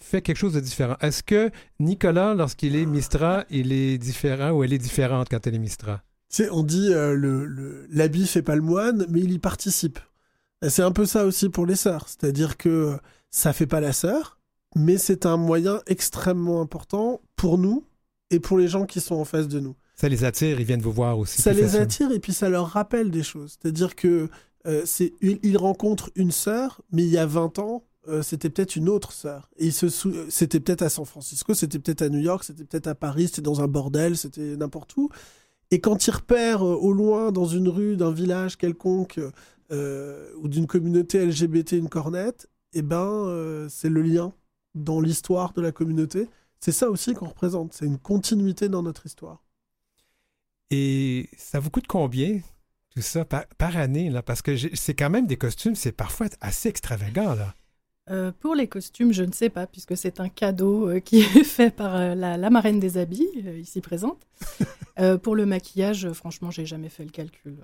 [0.00, 0.96] fait quelque chose de différent?
[1.00, 5.54] Est-ce que Nicolas, lorsqu'il est Mistra, il est différent ou elle est différente quand elle
[5.54, 6.02] est Mistra?
[6.30, 9.98] Sais, on dit euh, le, l'habit fait pas le moine, mais il y participe.
[10.68, 12.08] c'est un peu ça aussi pour les sœurs.
[12.08, 12.96] C'est-à-dire que
[13.30, 14.38] ça fait pas la sœur,
[14.76, 17.84] mais c'est un moyen extrêmement important pour nous
[18.30, 19.74] et pour les gens qui sont en face de nous.
[19.96, 21.42] Ça les attire, ils viennent vous voir aussi.
[21.42, 23.58] Ça les attire et puis ça leur rappelle des choses.
[23.60, 24.30] C'est-à-dire que
[24.66, 28.76] euh, c'est il rencontre une sœur, mais il y a 20 ans, euh, c'était peut-être
[28.76, 29.50] une autre sœur.
[29.58, 33.28] Et c'était peut-être à San Francisco, c'était peut-être à New York, c'était peut-être à Paris,
[33.28, 35.10] c'était dans un bordel, c'était n'importe où.
[35.70, 39.20] Et quand il repère euh, au loin, dans une rue d'un village quelconque
[39.72, 44.32] ou d'une communauté LGBT une cornette, eh ben, c'est le lien
[44.74, 46.28] dans l'histoire de la communauté.
[46.58, 49.44] C'est ça aussi qu'on représente, c'est une continuité dans notre histoire.
[50.70, 52.40] Et ça vous coûte combien
[52.90, 56.68] tout ça par, année, là, parce que c'est quand même des costumes, c'est parfois assez
[56.68, 57.54] extravagant, là.
[58.10, 61.44] Euh, pour les costumes, je ne sais pas, puisque c'est un cadeau euh, qui est
[61.44, 64.26] fait par euh, la, marraine des habits, ici présente.
[65.22, 67.56] pour le maquillage, franchement, j'ai jamais fait le calcul.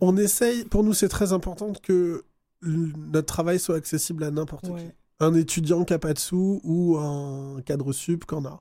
[0.00, 2.24] On essaye, pour nous, c'est très important que
[2.62, 4.80] notre travail soit accessible à n'importe Ouais.
[4.80, 4.90] qui.
[5.20, 8.60] Un étudiant qui n'a pas de sous ou un cadre sup qu'on a.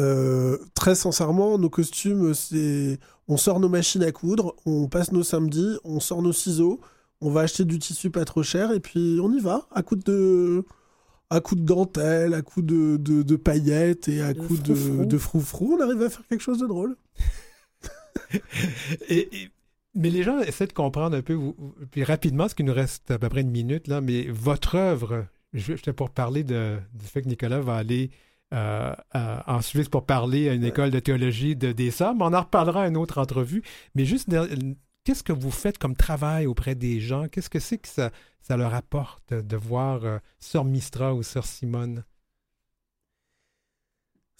[0.00, 5.22] Euh, très sincèrement, nos costumes, c'est on sort nos machines à coudre, on passe nos
[5.22, 6.80] samedis, on sort nos ciseaux,
[7.20, 9.96] on va acheter du tissu pas trop cher et puis on y va à coup
[9.96, 10.64] de
[11.30, 14.74] à coup de dentelle, à coup de, de, de paillettes et à De coup de,
[14.74, 15.04] froufrou.
[15.06, 16.96] de froufrou, on arrive à faire quelque chose de drôle.
[19.08, 19.50] Et- et-
[19.96, 21.54] mais les gens essaient de comprendre un peu, vous-
[21.92, 25.26] puis rapidement, parce qu'il nous reste à peu près une minute, là, mais votre œuvre,
[25.52, 28.10] je- j'étais pour parler de, du fait que Nicolas va aller
[28.52, 32.22] euh, à- en Suisse pour parler à une école de théologie de, des Sommes.
[32.22, 33.62] On en reparlera à une autre entrevue.
[33.96, 34.28] Mais juste,
[35.04, 37.28] qu'est-ce que vous faites comme travail auprès des gens?
[37.28, 41.46] Qu'est-ce que c'est que ça, ça leur apporte de voir euh, Sœur Mistra ou Sœur
[41.46, 42.04] Simone?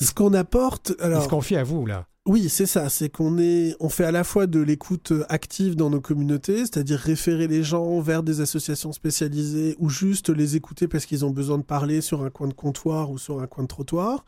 [0.01, 2.09] Ce qu'on apporte, Ils alors se confient à vous, là.
[2.27, 2.89] Oui, c'est ça.
[2.89, 6.61] C'est qu'on est, on fait à la fois de l'écoute euh, active dans nos communautés,
[6.61, 11.31] c'est-à-dire référer les gens vers des associations spécialisées ou juste les écouter parce qu'ils ont
[11.31, 14.25] besoin de parler sur un coin de comptoir ou sur un coin de trottoir.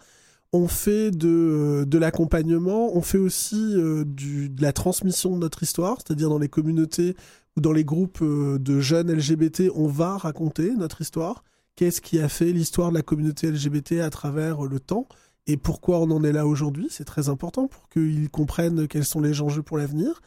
[0.52, 5.62] On fait de, euh, de l'accompagnement, on fait aussi euh, de la transmission de notre
[5.62, 7.16] histoire, c'est-à-dire dans les communautés
[7.56, 11.42] ou dans les groupes euh, de jeunes LGBT, on va raconter notre histoire.
[11.74, 15.06] Qu'est-ce qui a fait l'histoire de la communauté LGBT à travers le temps
[15.46, 16.88] et pourquoi on en est là aujourd'hui?
[16.90, 20.20] C'est très important pour qu'ils comprennent quels sont les enjeux pour l'avenir.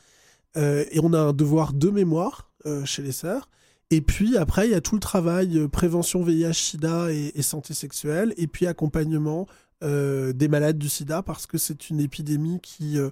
[0.55, 2.49] Et on a un devoir de mémoire
[2.85, 3.49] chez les sœurs.
[3.91, 8.33] Et puis après, il y a tout le travail prévention VIH-Sida et, et santé sexuelle,
[8.37, 9.45] et puis accompagnement
[9.83, 13.09] euh, des malades du sida, parce que c'est une épidémie qui euh,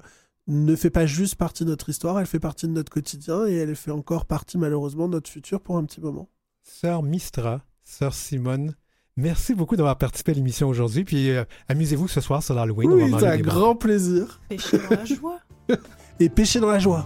[0.47, 3.55] ne fait pas juste partie de notre histoire, elle fait partie de notre quotidien, et
[3.55, 6.29] elle fait encore partie malheureusement de notre futur pour un petit moment.
[6.63, 8.75] Sœur Mistra, Sœur Simone,
[9.15, 11.05] merci beaucoup d'avoir participé à l'émission aujourd'hui.
[11.05, 12.91] Puis euh, amusez-vous ce soir sur l'Halloween.
[12.91, 14.41] oui, c'est un grand plaisir.
[14.49, 15.39] Pêcher dans la joie.
[16.19, 17.05] Et pêcher dans la joie.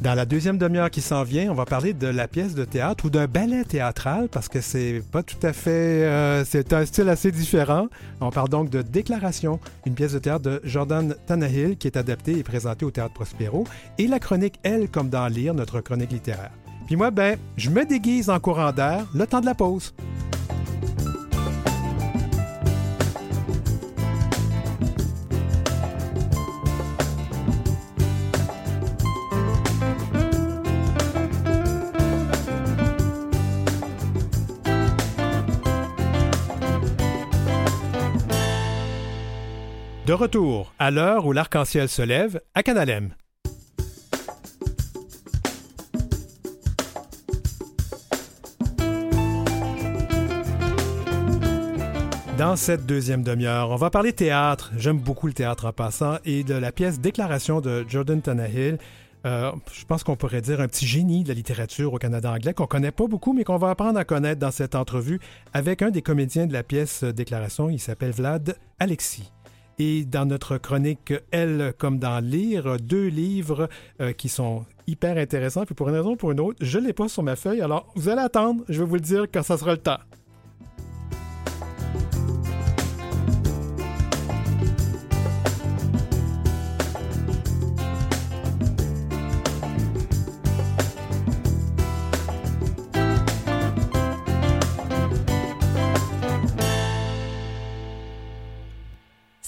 [0.00, 3.06] Dans la deuxième demi-heure qui s'en vient, on va parler de la pièce de théâtre
[3.06, 6.04] ou d'un ballet théâtral parce que c'est pas tout à fait.
[6.04, 7.86] euh, c'est un style assez différent.
[8.20, 12.38] On parle donc de Déclaration, une pièce de théâtre de Jordan Tannehill qui est adaptée
[12.38, 13.64] et présentée au Théâtre Prospero
[13.96, 16.52] et la chronique Elle comme dans Lire, notre chronique littéraire.
[16.86, 19.94] Puis moi, ben, je me déguise en courant d'air le temps de la pause.
[40.06, 43.12] De retour à l'heure où l'arc-en-ciel se lève à Canalem.
[52.38, 54.70] Dans cette deuxième demi-heure, on va parler théâtre.
[54.76, 58.78] J'aime beaucoup le théâtre en passant et de la pièce Déclaration de Jordan Tannehill.
[59.24, 62.54] Euh, je pense qu'on pourrait dire un petit génie de la littérature au Canada anglais
[62.54, 65.18] qu'on connaît pas beaucoup, mais qu'on va apprendre à connaître dans cette entrevue
[65.52, 67.70] avec un des comédiens de la pièce Déclaration.
[67.70, 69.32] Il s'appelle Vlad Alexis.
[69.78, 73.68] Et dans notre chronique Elle comme dans Lire, deux livres
[74.00, 75.64] euh, qui sont hyper intéressants.
[75.64, 77.60] Puis pour une raison ou pour une autre, je ne l'ai pas sur ma feuille.
[77.60, 78.64] Alors, vous allez attendre.
[78.68, 79.98] Je vais vous le dire quand ça sera le temps.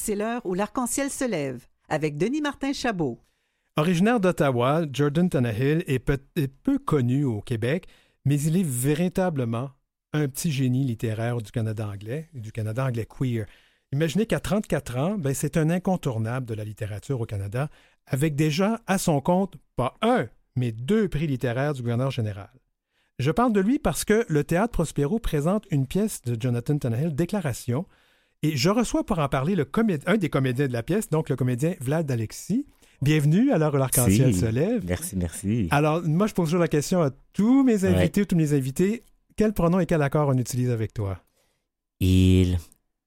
[0.09, 3.21] C'est l'heure où l'arc-en-ciel se lève avec Denis Martin Chabot.
[3.77, 7.87] Originaire d'Ottawa, Jordan Tannehill est peu, connu au Québec,
[8.25, 9.73] mais il est véritablement
[10.15, 13.45] un petit génie littéraire du Canada anglais, du Canada anglais queer.
[13.93, 17.69] Imaginez qu'à 34 ans, ben, c'est un incontournable de la littérature au Canada,
[18.07, 22.49] avec déjà à son compte pas un, mais deux prix littéraires du gouverneur général.
[23.19, 27.15] Je parle de lui parce que le Théâtre Prospero présente une pièce de Jonathan Tannehill,
[27.15, 27.85] Déclaration,
[28.43, 29.67] et je reçois pour en parler le
[30.07, 32.67] un des comédiens de la pièce, donc le comédien Vlad Alexis.
[33.03, 34.83] Bienvenue à l'heure où l'arc-en-ciel se lève.
[34.87, 35.69] Merci, merci.
[35.71, 39.03] Alors, moi, je pose toujours la question à tous mes invités, tous mes invités,
[39.37, 41.19] quel pronom et quel accord on utilise avec toi?
[42.01, 42.59] Il,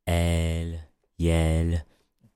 [0.06, 0.80] elle,
[1.20, 1.86] yel,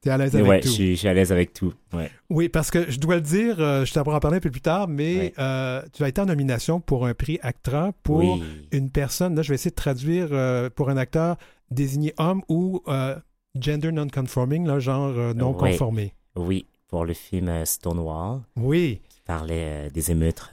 [0.02, 0.68] Tu es à l'aise avec ouais, tout.
[0.68, 1.74] je suis, je suis à l'aise avec tout.
[1.94, 2.10] Ouais.
[2.30, 4.62] Oui, parce que je dois le dire, euh, je t'apprends en parler un peu plus
[4.62, 5.34] tard, mais Ouais.
[5.40, 8.44] euh, tu as été en nomination pour un prix Actra pour Oui.
[8.74, 9.34] une personne.
[9.36, 11.38] Là, je vais essayer de traduire euh, pour un acteur
[11.72, 13.16] désigné homme ou euh,
[13.60, 16.14] gender non-conforming, là, genre euh, non conformé.
[16.36, 20.52] Oui, pour le film euh, Stonewall, Oui, qui parlait des émeutes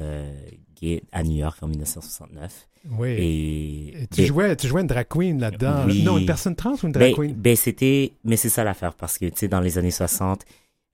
[0.81, 2.69] gays à New York en 1969.
[2.99, 3.09] oui.
[3.11, 5.85] Et, Et tu, ben- jouais, tu jouais une drag queen là-dedans.
[5.87, 6.03] Oui.
[6.03, 7.33] Non, une personne trans ou une drag Ben, queen?
[7.35, 10.45] ben, c'était, mais c'est ça l'affaire parce que tu sais dans les années 60,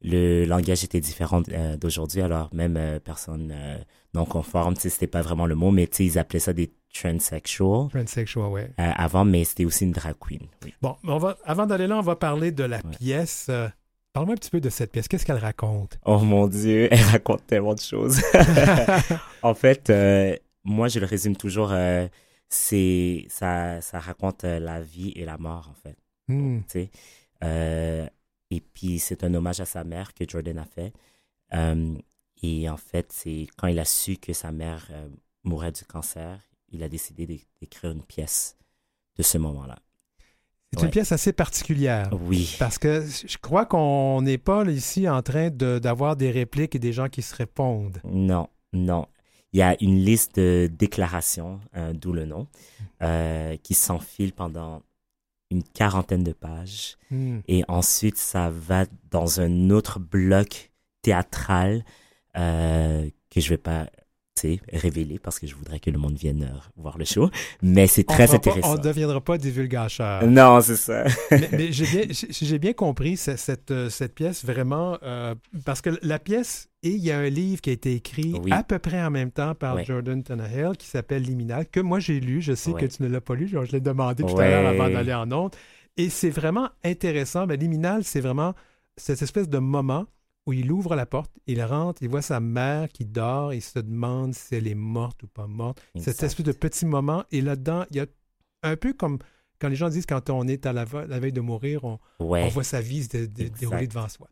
[0.02, 2.20] le langage était différent euh, d'aujourd'hui.
[2.20, 3.78] Alors même euh, personne euh,
[4.14, 6.52] non conforme, tu sais, c'était pas vraiment le mot, mais tu sais ils appelaient ça
[6.52, 8.70] des transsexuals Transsexual, ouais.
[8.80, 10.46] euh, avant, mais c'était aussi une drag queen.
[10.64, 10.74] Oui.
[10.80, 12.96] Bon, on va, avant d'aller là, on va parler de la Ouais.
[12.98, 13.46] pièce.
[13.50, 13.68] Euh,
[14.14, 15.06] Parle-moi un petit peu de cette pièce.
[15.06, 15.98] Qu'est-ce qu'elle raconte?
[16.06, 18.20] Oh mon dieu, elle raconte tellement de choses.
[19.42, 21.70] en fait, euh, moi je le résume toujours.
[21.72, 22.08] euh,
[22.48, 25.96] c'est ça, ça raconte la vie et la mort en fait.
[26.28, 26.60] Hmm.
[26.70, 26.88] tu
[27.42, 28.10] sais.
[28.50, 30.92] Et puis, c'est un hommage à sa mère que Jordan a fait.
[32.42, 35.08] Et en fait, c'est quand il a su que sa mère euh,
[35.44, 38.56] mourait du cancer, il a décidé d'é- d'écrire une pièce
[39.16, 39.78] de ce moment-là.
[40.74, 42.10] C'est une pièce assez particulière.
[42.12, 42.54] Oui.
[42.58, 46.78] Parce que je crois qu'on n'est pas ici en train de- d'avoir des répliques et
[46.78, 47.98] des gens qui se répondent.
[48.04, 49.06] Non, non.
[49.54, 52.46] Il y a une liste de déclarations, euh, d'où le nom,
[53.02, 54.82] euh, qui s'enfile pendant
[55.50, 56.98] une quarantaine de pages.
[57.10, 57.38] Hmm.
[57.48, 60.70] Et ensuite, ça va dans un autre bloc
[61.00, 61.82] théâtral
[62.36, 63.88] euh, que je vais pas
[64.72, 67.28] révéler parce que je voudrais que le monde vienne euh, voir le show.
[67.60, 68.70] Mais c'est On très pas- intéressant.
[68.74, 70.24] on ne deviendra pas divulgateur.
[70.28, 71.04] Non, c'est ça.
[71.32, 76.68] mais mais j'ai bien, compris cette, euh, cette pièce vraiment euh, parce que la pièce
[76.84, 78.52] et il y a un livre qui a été écrit Oui.
[78.52, 79.84] à peu près en même temps par Ouais.
[79.84, 82.40] Jordan Tannehill qui s'appelle Liminal que moi j'ai lu.
[82.40, 82.80] Je sais Ouais.
[82.82, 83.48] que tu ne l'as pas lu.
[83.48, 85.56] genre, Je l'ai demandé tout à l'heure avant d'aller en ondes.
[85.96, 87.46] Et c'est vraiment intéressant.
[87.48, 88.54] Mais Liminal, c'est vraiment
[88.96, 90.06] cette espèce de moment
[90.48, 93.78] où il ouvre la porte, il rentre, il voit sa mère qui dort, il se
[93.78, 95.78] demande si elle est morte ou pas morte.
[95.94, 96.22] Cette Exact.
[96.26, 97.24] espèce de petit moment.
[97.30, 98.06] Et là-dedans, il y a
[98.62, 99.18] un peu comme
[99.60, 101.98] quand les gens disent quand on est à la, ve- la veille de mourir, on,
[102.20, 102.44] Ouais.
[102.44, 104.28] on voit sa vie se dérouler devant soi.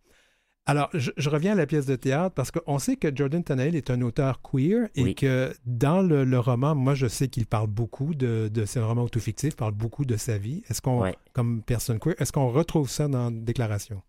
[0.69, 3.77] Alors, je, je reviens à la pièce de théâtre parce qu'on sait que Jordan Tannehill
[3.77, 5.15] est un auteur queer et Oui.
[5.15, 8.87] que dans le, le roman, moi, je sais qu'il parle beaucoup de, de c'est un
[8.87, 10.63] roman autofictif, parle beaucoup de sa vie.
[10.69, 11.15] Est-ce qu'on, Ouais.
[11.35, 14.03] comme personne queer, est-ce qu'on retrouve ça dans Déclaration?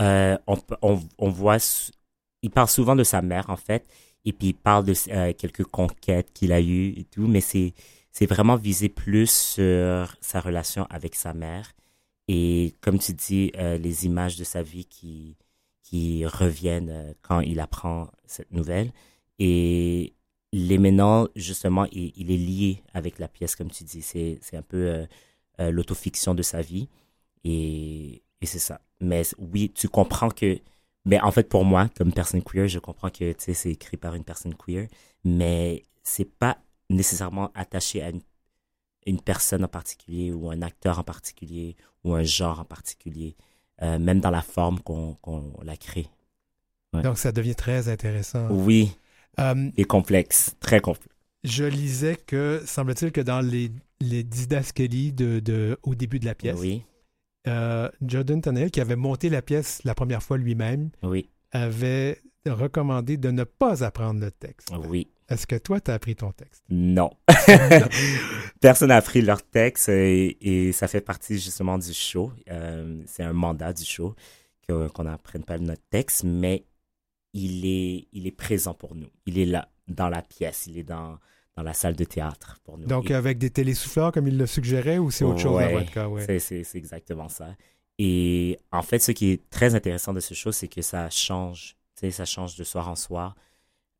[0.00, 0.38] Euh,
[0.80, 1.58] on, voit,
[2.42, 3.86] il parle souvent de sa mère en fait,
[4.24, 8.26] et puis il parle de euh, quelques conquêtes qu'il a eues et tout, mais c'est
[8.26, 11.72] vraiment visé plus sur sa relation avec sa mère
[12.28, 15.36] et comme tu dis, euh, les images de sa vie qui
[16.24, 18.92] reviennent quand il apprend cette nouvelle
[19.38, 20.14] et
[20.52, 20.78] les
[21.36, 25.06] justement il, il est lié avec la pièce comme tu dis, c'est un peu
[25.58, 26.88] l'autofiction de sa vie
[27.44, 28.80] et c'est ça.
[29.02, 30.58] Mais oui, tu comprends que.
[31.04, 33.96] Mais en fait, pour moi, comme personne queer, je comprends que tu sais, c'est écrit
[33.96, 34.86] par une personne queer,
[35.24, 38.20] mais c'est pas nécessairement attaché à une,
[39.06, 43.34] une personne en particulier ou un acteur en particulier ou un genre en particulier,
[43.82, 45.16] euh, même dans la forme qu'on
[45.64, 46.06] la crée.
[46.92, 47.02] Ouais.
[47.02, 48.48] Donc, ça devient très intéressant.
[48.50, 48.92] Oui,
[49.40, 51.08] Euh, et complexe, très complexe.
[51.42, 56.34] je lisais que, semble-t-il, que dans les, les didascalies de, de, au début de la
[56.34, 56.84] pièce, Oui,
[57.46, 63.16] euh, Jordan Tannehill, qui avait monté la pièce la première fois lui-même, oui, avait recommandé
[63.16, 64.70] de ne pas apprendre le texte.
[64.88, 65.08] oui.
[65.28, 66.62] Est-ce que toi, tu as appris ton texte?
[66.68, 67.10] Non.
[68.60, 72.30] Personne n'a appris leur texte et, et ça fait partie justement du show.
[72.50, 74.14] Euh, c'est un mandat du show
[74.68, 76.66] qu'on n'apprenne pas notre texte, mais
[77.32, 79.08] il est, il est présent pour nous.
[79.24, 81.18] Il est là, dans la pièce, il est dans,
[81.56, 82.86] dans la salle de théâtre pour nous.
[82.86, 85.90] Donc, avec des télésouffleurs, comme il le suggérait, ou c'est autre chose dans Ouais, votre
[85.92, 86.08] cas?
[86.08, 86.38] Ouais.
[86.38, 87.54] c'est- exactement ça.
[87.98, 91.76] Et en fait, ce qui est très intéressant de ce show, c'est que ça change.
[92.10, 93.36] Ça change de soir en soir.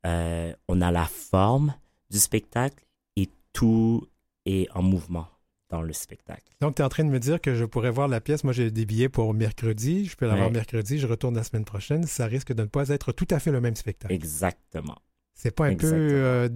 [0.05, 1.73] Euh, on a la forme
[2.09, 2.83] du spectacle
[3.15, 4.05] et tout
[4.45, 5.27] est en mouvement
[5.69, 6.43] dans le spectacle.
[6.59, 8.43] Donc, tu es en train de me dire que je pourrais voir la pièce.
[8.43, 10.05] Moi, j'ai des billets pour mercredi.
[10.05, 10.53] Je peux l'avoir Ouais.
[10.53, 10.99] mercredi.
[10.99, 12.03] Je retourne la semaine prochaine.
[12.05, 14.13] Ça risque de ne pas être tout à fait le même spectacle.
[14.13, 14.97] Exactement.
[15.33, 15.99] C'est pas un Exactement.
[16.09, 16.49] peu euh,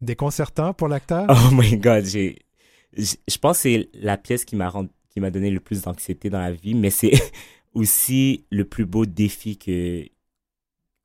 [0.00, 1.26] déconcertant pour l'acteur?
[1.28, 2.38] Oh my god, j'ai,
[2.96, 6.30] je pense que c'est la pièce qui m'a rend- qui m'a donné le plus d'anxiété
[6.30, 7.12] dans la vie, mais c'est
[7.74, 10.04] aussi le plus beau défi que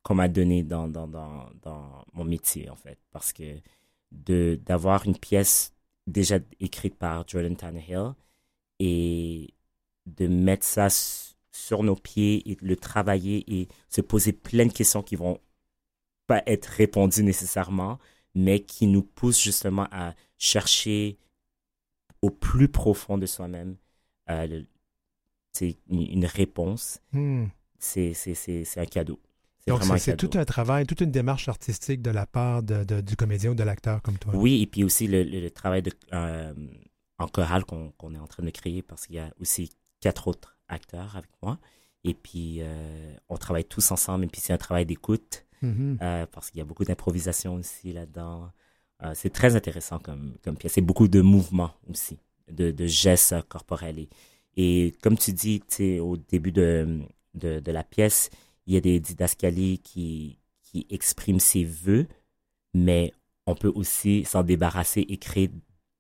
[0.04, 3.44] qu'on m'a donné dans, dans, dans, dans mon métier en fait, parce que
[4.12, 5.74] de d'avoir une pièce
[6.08, 8.14] déjà écrite par Jordan Tannehill
[8.80, 9.54] et
[10.08, 10.88] de mettre ça
[11.52, 15.40] sur nos pieds et de le travailler et se poser plein de questions qui vont
[16.28, 18.00] pas être répondues nécessairement,
[18.40, 21.18] mais qui nous poussent justement à chercher
[22.22, 23.76] au plus profond de soi-même
[24.30, 24.64] euh,
[25.90, 27.46] une réponse, Hmm.
[27.78, 28.14] c'est
[28.78, 29.20] un cadeau.
[29.68, 33.16] Donc, c'est tout un travail, toute une démarche artistique de la part de, de, du
[33.16, 34.36] comédien ou de l'acteur comme toi.
[34.36, 36.54] Oui, et puis aussi le, le, travail de, euh,
[37.20, 39.70] en chorale qu'on est en train de créer parce qu'il y a aussi
[40.00, 41.60] quatre autres acteurs avec moi.
[42.04, 44.24] Et puis, euh, on travaille tous ensemble.
[44.26, 45.98] Et puis, c'est un travail d'écoute Mhm.
[46.02, 48.52] euh, parce qu'il y a beaucoup d'improvisation aussi là-dedans.
[49.04, 50.74] Euh, c'est très intéressant comme, comme pièce.
[50.74, 52.20] C'est beaucoup de mouvements aussi,
[52.52, 54.00] de, de gestes corporels.
[54.00, 54.10] Et,
[54.56, 57.00] et comme tu dis, tu sais, au début de,
[57.34, 58.30] de, de la pièce,
[58.68, 62.08] il y a des didascalies qui, qui expriment ses vœux,
[62.74, 63.14] mais
[63.46, 65.52] on peut aussi s'en débarrasser et créer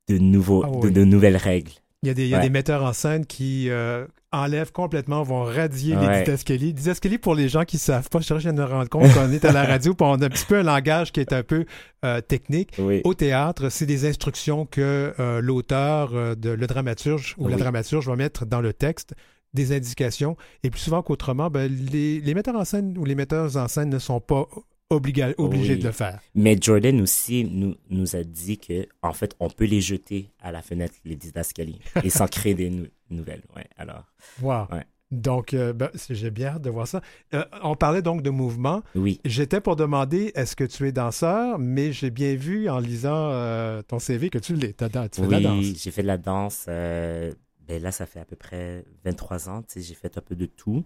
[0.08, 1.72] de, nouveaux, Ah de nouvelles règles.
[2.04, 2.44] Il y a des, il y a Ouais.
[2.44, 6.24] des metteurs en scène qui euh, enlèvent complètement, vont radier les Ouais.
[6.24, 6.74] didascalies.
[6.74, 9.30] Didascalies, pour les gens qui ne savent pas, je viens de me rendre compte qu'on
[9.32, 11.44] est à la radio, puis on a un petit peu un langage qui est un
[11.44, 11.66] peu
[12.06, 12.72] euh, technique.
[12.80, 13.02] Oui.
[13.04, 18.16] Au théâtre, c'est des instructions que euh, l'auteur, de, le dramaturge ou la dramaturge va
[18.16, 19.14] mettre dans le texte,
[19.54, 20.38] des indications.
[20.64, 23.90] Et plus souvent qu'autrement, ben, les, les metteurs en scène ou les metteurs en scène
[23.90, 24.48] ne sont pas
[24.90, 25.80] obliga- obligés Oui.
[25.80, 26.20] de le faire.
[26.36, 30.52] Mais Jordan aussi nous, nous a dit que en fait, on peut les jeter à
[30.52, 33.44] la fenêtre, les didascalies, et s'en créer des nou- nouvelles.
[33.56, 34.06] Ouais, alors,
[34.42, 34.66] Wow.
[34.72, 34.86] Ouais.
[35.12, 37.02] Donc, euh, ben, j'ai bien hâte de voir ça.
[37.34, 38.84] Euh, on parlait donc de mouvement.
[38.94, 39.20] oui.
[39.26, 43.82] J'étais pour demander est-ce que tu es danseur, mais j'ai bien vu en lisant euh,
[43.82, 44.74] ton CV que tu l'es.
[44.74, 45.58] T'as- Tu fais de la danse.
[45.66, 46.66] Oui, j'ai fait de la danse.
[46.68, 47.34] ben
[47.82, 49.64] là, ça fait à peu près 23 ans.
[49.76, 50.84] J'ai fait un peu de tout.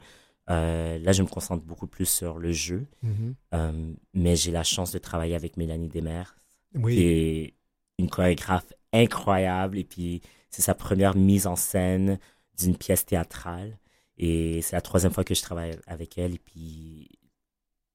[0.50, 2.86] Euh, là, je me concentre beaucoup plus sur le jeu.
[3.02, 3.36] Mhm.
[3.54, 6.36] Euh, mais j'ai la chance de travailler avec Mélanie Demers,
[6.76, 6.96] Oui.
[6.96, 7.54] qui est
[8.00, 9.78] une chorégraphe incroyable.
[9.78, 12.20] Et puis, c'est sa première mise en scène
[12.60, 13.78] d'une pièce théâtrale.
[14.18, 16.36] Et c'est la troisième fois que je travaille avec elle.
[16.36, 17.10] Et puis,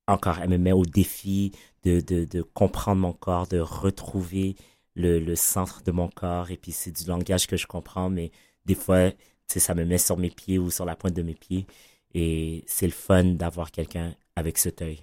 [0.07, 1.53] encore, elle me met au défi
[1.84, 4.57] de, de, de comprendre mon corps, de retrouver
[4.94, 6.51] le, le centre de mon corps.
[6.51, 8.30] Et puis, c'est du langage que je comprends, mais
[8.64, 9.11] des fois,
[9.46, 11.66] ça me met sur mes pieds ou sur la pointe de mes pieds.
[12.14, 15.00] Et c'est le fun d'avoir quelqu'un avec cet œil.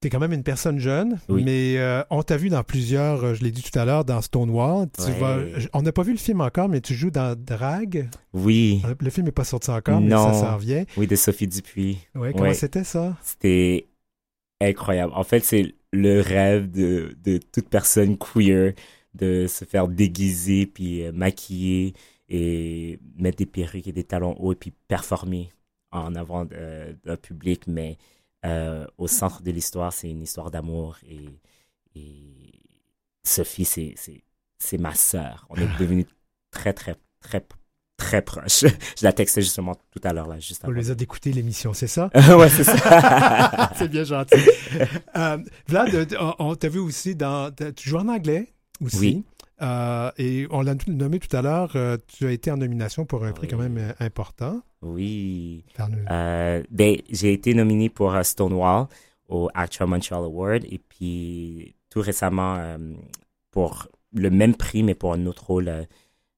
[0.00, 1.42] Tu es quand même une personne jeune, Oui.
[1.42, 4.22] mais euh, on t'a vu dans plusieurs, euh, je l'ai dit tout à l'heure, dans
[4.22, 4.86] Stonewall.
[4.96, 5.18] Tu Ouais.
[5.18, 5.38] vas,
[5.72, 8.08] on n'a pas vu le film encore, mais tu joues dans Drag.
[8.32, 10.84] Oui, Euh, Le film n'est pas sorti encore, mais ça s'en vient.
[10.96, 11.98] oui, de Sophie Dupuis.
[12.14, 12.54] Ouais, comment Ouais.
[12.54, 13.16] c'était ça?
[13.24, 13.88] C'était
[14.60, 15.12] incroyable.
[15.16, 18.74] En fait, c'est le rêve de, de toute personne queer
[19.14, 21.94] de se faire déguiser, puis euh, maquiller
[22.28, 25.48] et mettre des perruques et des talons hauts et puis performer
[26.04, 27.66] en avant d'un public.
[27.66, 27.98] Mais
[28.44, 31.40] euh, au centre de l'histoire, c'est une histoire d'amour et,
[31.94, 32.58] et
[33.24, 35.46] Sophie, c'est, ma sœur.
[35.50, 36.06] On est devenus
[36.50, 37.44] très, très, très,
[37.96, 38.64] très proches.
[38.64, 41.86] Je la textais justement tout à l'heure, là, juste On les a d'écouter l'émission, c'est
[41.86, 42.10] ça?
[42.14, 43.70] ouais, c'est ça.
[43.76, 44.40] c'est bien gentil.
[45.16, 45.38] Euh,
[45.68, 47.52] Vlad, euh, on, t'a vu aussi dans.
[47.76, 48.48] Tu joues en anglais
[48.80, 48.98] aussi.
[48.98, 49.24] Oui.
[49.60, 53.24] Euh, et on l'a nommé tout à l'heure, euh, tu as été en nomination pour
[53.24, 53.50] un prix Oui.
[53.50, 54.62] quand même euh, important.
[54.82, 55.64] Oui.
[56.10, 58.86] Euh, ben, j'ai été nominé pour Stonewall
[59.28, 62.76] au Actor Montreal Award et puis tout récemment
[63.50, 65.86] pour le même prix mais pour un autre rôle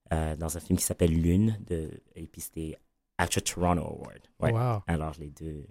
[0.09, 2.75] dans un film qui s'appelle Lune de, et puis c'était
[3.17, 4.19] Actor Toronto Award.
[4.39, 4.51] Ouais.
[4.51, 4.81] Wow.
[4.87, 5.65] Alors les deux.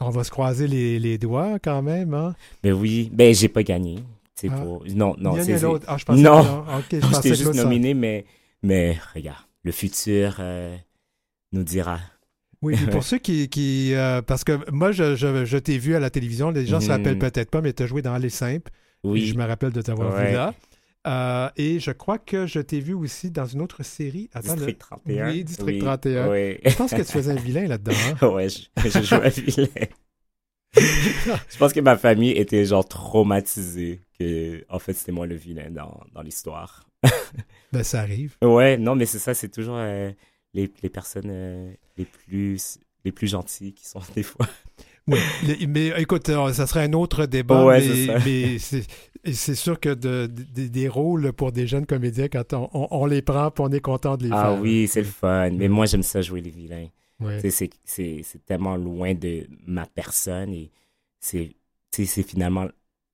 [0.00, 2.14] On va se croiser les, les doigts quand même.
[2.14, 2.34] Hein?
[2.62, 3.98] Ben oui, ben j'ai pas gagné.
[4.40, 4.56] C'est Ah.
[4.60, 5.54] pour non non c'est.
[5.88, 6.64] Ah, je pensais Non.
[6.88, 8.24] que je pensais juste nominé mais
[8.62, 10.76] mais regarde le futur euh,
[11.52, 11.98] nous dira.
[12.62, 13.48] Oui, pour ceux qui.
[13.48, 16.76] qui euh, parce que moi, je, je, je t'ai vu à la télévision, les gens
[16.78, 16.92] ne se Mhm.
[16.92, 18.70] rappellent peut-être pas, mais tu as joué dans Aller Simple.
[19.04, 19.26] Oui.
[19.26, 20.54] Je me rappelle de t'avoir vu là.
[21.06, 24.28] Euh, et je crois que je t'ai vu aussi dans une autre série.
[24.34, 25.28] Attends, District 31.
[25.30, 26.30] Oui, District Oui, 31.
[26.30, 26.58] oui.
[26.64, 27.92] Je pense que tu faisais un vilain là-dedans.
[28.22, 28.26] hein?
[28.34, 29.66] ouais, je, je joue un vilain.
[30.76, 35.70] je pense que ma famille était genre traumatisée que, en fait, c'était moi le vilain
[35.70, 36.88] dans, dans l'histoire.
[37.72, 38.36] Ben, ça arrive.
[38.42, 40.10] Ouais, non, mais c'est ça, c'est toujours euh,
[40.54, 44.46] les, les personnes euh, les plus les plus gentilles qui sont des fois.
[45.06, 45.18] Oui,
[45.68, 47.80] mais écoute, euh, ça serait un autre débat, Ouais,
[48.24, 52.88] mais, c'est sûr que de, de- des rôles pour des jeunes comédiens, quand on, on-
[52.90, 54.60] on les prend, on est content de les Ah faire.
[54.60, 55.50] oui, c'est le fun.
[55.50, 56.88] Mais moi, j'aime ça jouer les vilains.
[57.20, 57.38] Ouais.
[57.50, 57.70] C'est,
[58.46, 60.70] tellement loin de ma personne et
[61.20, 61.52] c'est
[62.22, 62.68] finalement,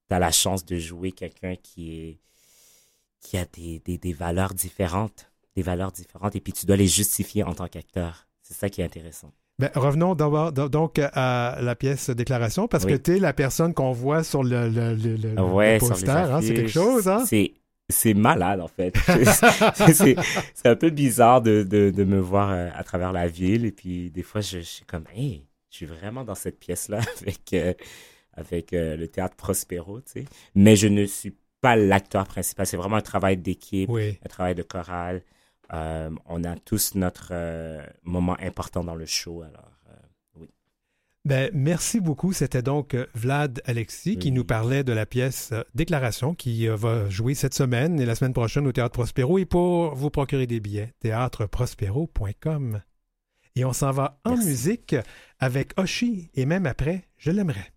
[0.09, 2.19] tu as la chance de jouer quelqu'un qui est
[3.21, 6.87] qui a des, des, des valeurs différentes, des valeurs différentes et puis tu dois les
[6.87, 8.27] justifier en tant qu'acteur.
[8.43, 9.33] C'est ça qui est intéressant.
[9.59, 12.93] Ben, revenons donc à la pièce Déclaration, parce Oui.
[12.93, 16.11] que tu es la personne qu'on voit sur le, le, le, Ouais, poster.
[16.11, 17.25] hein, c'est quelque chose, hein?
[17.25, 17.55] C'est,
[17.89, 18.95] c'est malade, en fait.
[19.07, 19.25] c'est,
[19.95, 20.17] c'est,
[20.55, 23.65] c'est un peu bizarre de, de, de me voir euh, à travers la ville.
[23.65, 27.01] Et puis, des fois, je, je suis comme, hey, je suis vraiment dans cette pièce-là
[27.23, 27.73] avec, euh,
[28.37, 30.25] avec euh, le théâtre Prospero, tu sais.
[30.55, 32.67] Mais je ne suis pas l'acteur principal.
[32.67, 34.19] C'est vraiment un travail d'équipe, Oui.
[34.25, 35.23] un travail de chorale.
[35.71, 37.33] on a tous notre
[38.03, 39.43] moment important dans le show.
[39.43, 39.71] Alors,
[40.39, 40.51] oui.
[41.25, 42.35] Ben, merci beaucoup.
[42.35, 47.55] C'était donc Vlad Alexis qui nous parlait de la pièce Déclaration qui va jouer cette
[47.55, 49.39] semaine et la semaine prochaine au Théâtre Prospero.
[49.39, 52.83] Et pour vous procurer des billets, théâtreprospero.com.
[53.57, 54.97] Et on s'en va en musique
[55.39, 57.73] avec Oshi et même après, je l'aimerais.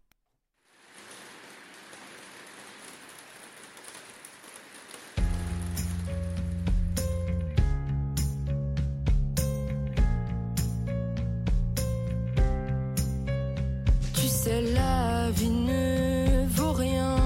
[14.20, 17.18] Tu sais, la vie ne vaut rien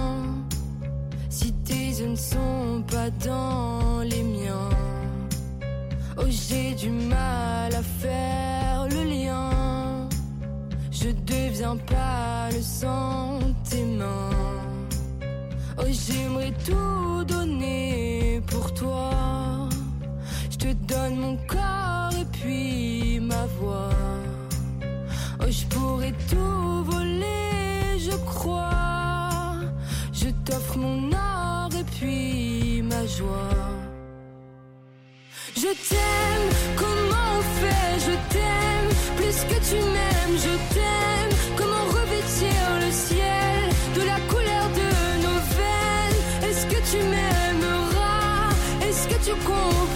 [1.30, 4.70] si tes yeux ne sont pas dans les miens.
[6.18, 10.10] Oh, j'ai du mal à faire le lien.
[10.92, 14.30] Je deviens pas le sentiment.
[15.78, 19.70] Oh, j'aimerais tout donner pour toi.
[20.50, 21.91] Je te donne mon corps
[25.52, 29.56] Je pourrais tout voler, je crois.
[30.14, 33.70] Je t'offre mon or et puis ma joie.
[35.58, 36.48] Je t'aime,
[36.78, 38.00] comment on fait?
[38.08, 41.32] Je t'aime, plus que tu m'aimes, je t'aime.
[41.58, 43.60] Comment revêtir le ciel
[43.98, 44.90] de la couleur de
[45.26, 46.22] nos veines?
[46.50, 48.52] Est-ce que tu m'aimeras?
[48.88, 49.91] Est-ce que tu comprendras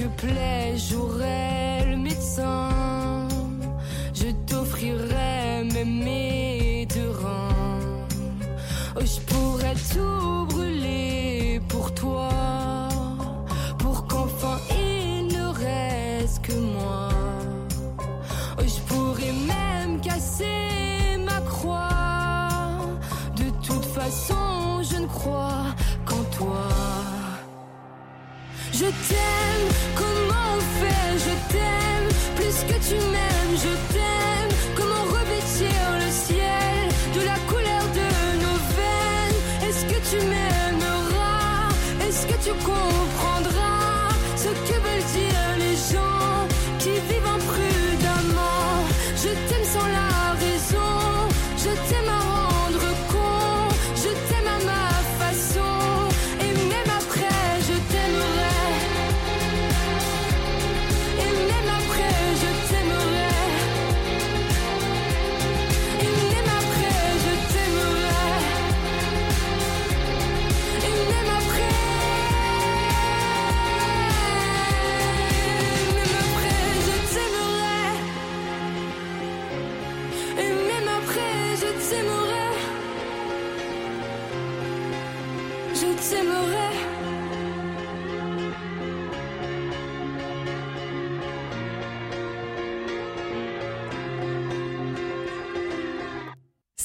[0.00, 2.68] chaque plaie, j'aurai le médecin.
[4.14, 7.48] Je t'offrirai mes deux reins.
[8.96, 12.28] Oh, je pourrais tout brûler pour toi.
[13.78, 17.08] Pour qu'enfin il ne reste que moi.
[18.58, 21.98] Oh, je pourrais même casser ma croix.
[23.36, 25.66] De toute façon, je ne crois
[26.04, 26.68] qu'en toi.
[28.72, 29.49] Je t'aime,
[33.62, 34.52] je t'aime.
[34.76, 36.82] Comment revêtir le ciel
[37.16, 38.08] de la couleur de
[38.44, 41.68] nos veines Est-ce que tu m'aimeras?
[42.06, 42.99] Est-ce que tu comprendras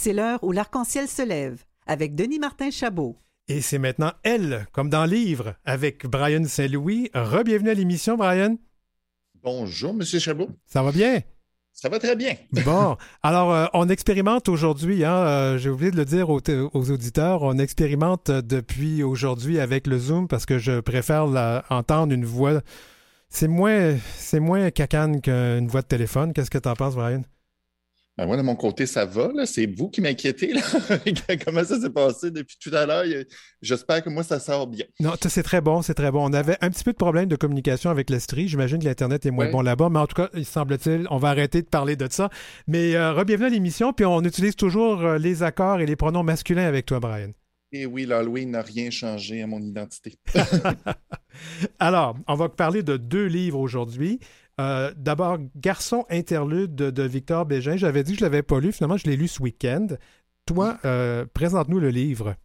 [0.05, 3.17] C'est l'heure où l'arc-en-ciel se lève avec Denis Martin Chabot.
[3.47, 7.09] Et c'est maintenant elle, comme dans Livre, avec Brian Saint-Louis.
[7.15, 8.55] Re-bienvenue à l'émission, Brian.
[9.41, 10.47] Bonjour, Monsieur Chabot.
[10.67, 11.21] Ça va bien?
[11.73, 12.35] Ça va très bien.
[12.63, 16.91] Bon, alors euh, on expérimente aujourd'hui, hein, euh, j'ai oublié de le dire aux, aux
[16.91, 22.25] auditeurs, on expérimente depuis aujourd'hui avec le Zoom parce que je préfère la- entendre une
[22.25, 22.61] voix.
[23.29, 26.31] C'est moins, c'est moins cacane qu'une voix de téléphone.
[26.31, 27.23] Qu'est-ce que tu en penses, Brian?
[28.17, 29.29] Ben, moi, de mon côté, ça va.
[29.45, 30.53] C'est vous qui m'inquiétez.
[31.45, 33.03] Comment ça s'est passé depuis tout à l'heure?
[33.61, 34.85] J'espère que moi, ça sort bien.
[35.01, 36.23] Non, c'est très bon, c'est très bon.
[36.29, 38.47] On avait un petit peu de problème de communication avec l'Estrie.
[38.47, 39.51] J'imagine que l'Internet est moins Ouais.
[39.51, 42.29] bon là-bas, mais en tout cas, il semble-t-il, on va arrêter de parler de ça.
[42.67, 46.23] Mais euh, re-bienvenue à l'émission, puis on utilise toujours euh, les accords et les pronoms
[46.23, 47.31] masculins avec toi, Brian.
[47.73, 50.17] Et oui, l'Halloween n'a rien changé à mon identité.
[51.79, 54.19] Alors, on va parler de deux livres aujourd'hui.
[54.59, 57.77] Euh, D'abord, Garçon interlude de, de Victor Bégin.
[57.77, 58.71] J'avais dit que je ne l'avais pas lu.
[58.71, 59.87] Finalement, je l'ai lu ce week-end.
[60.45, 62.35] Toi, euh, présente-nous le livre.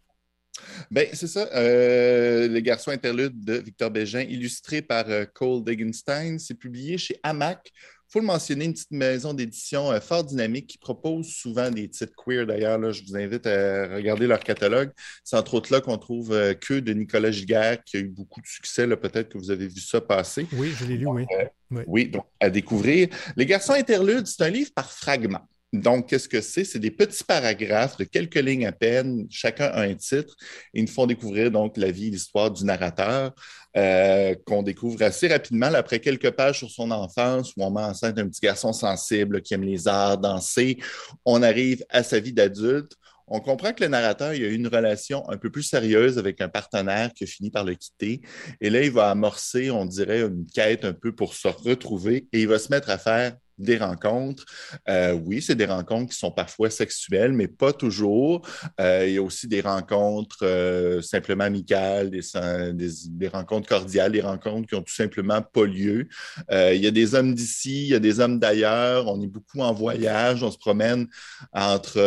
[0.90, 1.48] Ben, c'est ça.
[1.54, 6.38] Euh, le garçon interlude de Victor Bégin, illustré par Cole Degenstein.
[6.38, 7.72] C'est publié chez Hamac.
[8.10, 11.88] Il faut le mentionner, une petite maison d'édition euh, fort dynamique qui propose souvent des
[11.88, 12.44] titres queer.
[12.44, 14.90] D'ailleurs, je vous invite à regarder leur catalogue.
[15.22, 16.30] C'est entre autres là qu'on trouve
[16.60, 18.88] Que de Nicolas Giguère, qui a eu beaucoup de succès.
[18.96, 20.48] Peut-être que vous avez vu ça passer.
[20.54, 21.24] Oui, je l'ai lu, oui.
[21.70, 21.82] oui.
[21.86, 23.08] Oui, donc à découvrir.
[23.36, 25.46] Les garçons interludes, c'est un livre par fragments.
[25.72, 26.64] Donc, qu'est-ce que c'est?
[26.64, 30.34] C'est des petits paragraphes de quelques lignes à peine, chacun a un titre,
[30.74, 33.32] et ils nous font découvrir donc la vie l'histoire du narrateur,
[33.76, 38.18] euh, qu'on découvre assez rapidement après quelques pages sur son enfance, où on met enceinte
[38.18, 40.78] un petit garçon sensible qui aime les arts, danser.
[41.24, 42.92] On arrive à sa vie d'adulte.
[43.28, 46.48] On comprend que le narrateur il a une relation un peu plus sérieuse avec un
[46.48, 48.22] partenaire qui a fini par le quitter.
[48.60, 52.40] Et là, il va amorcer, on dirait, une quête un peu pour se retrouver et
[52.40, 54.44] il va se mettre à faire des rencontres.
[54.88, 58.46] Euh, oui, c'est des rencontres qui sont parfois sexuelles, mais pas toujours.
[58.80, 64.68] Euh, il y a aussi des rencontres euh, simplement amicales, des, rencontres cordiales, des rencontres
[64.68, 66.08] qui ont tout simplement pas lieu.
[66.50, 69.06] il y a des hommes d'ici, il y a des hommes d'ailleurs.
[69.08, 71.06] On est beaucoup en voyage, on se promène
[71.52, 72.00] entre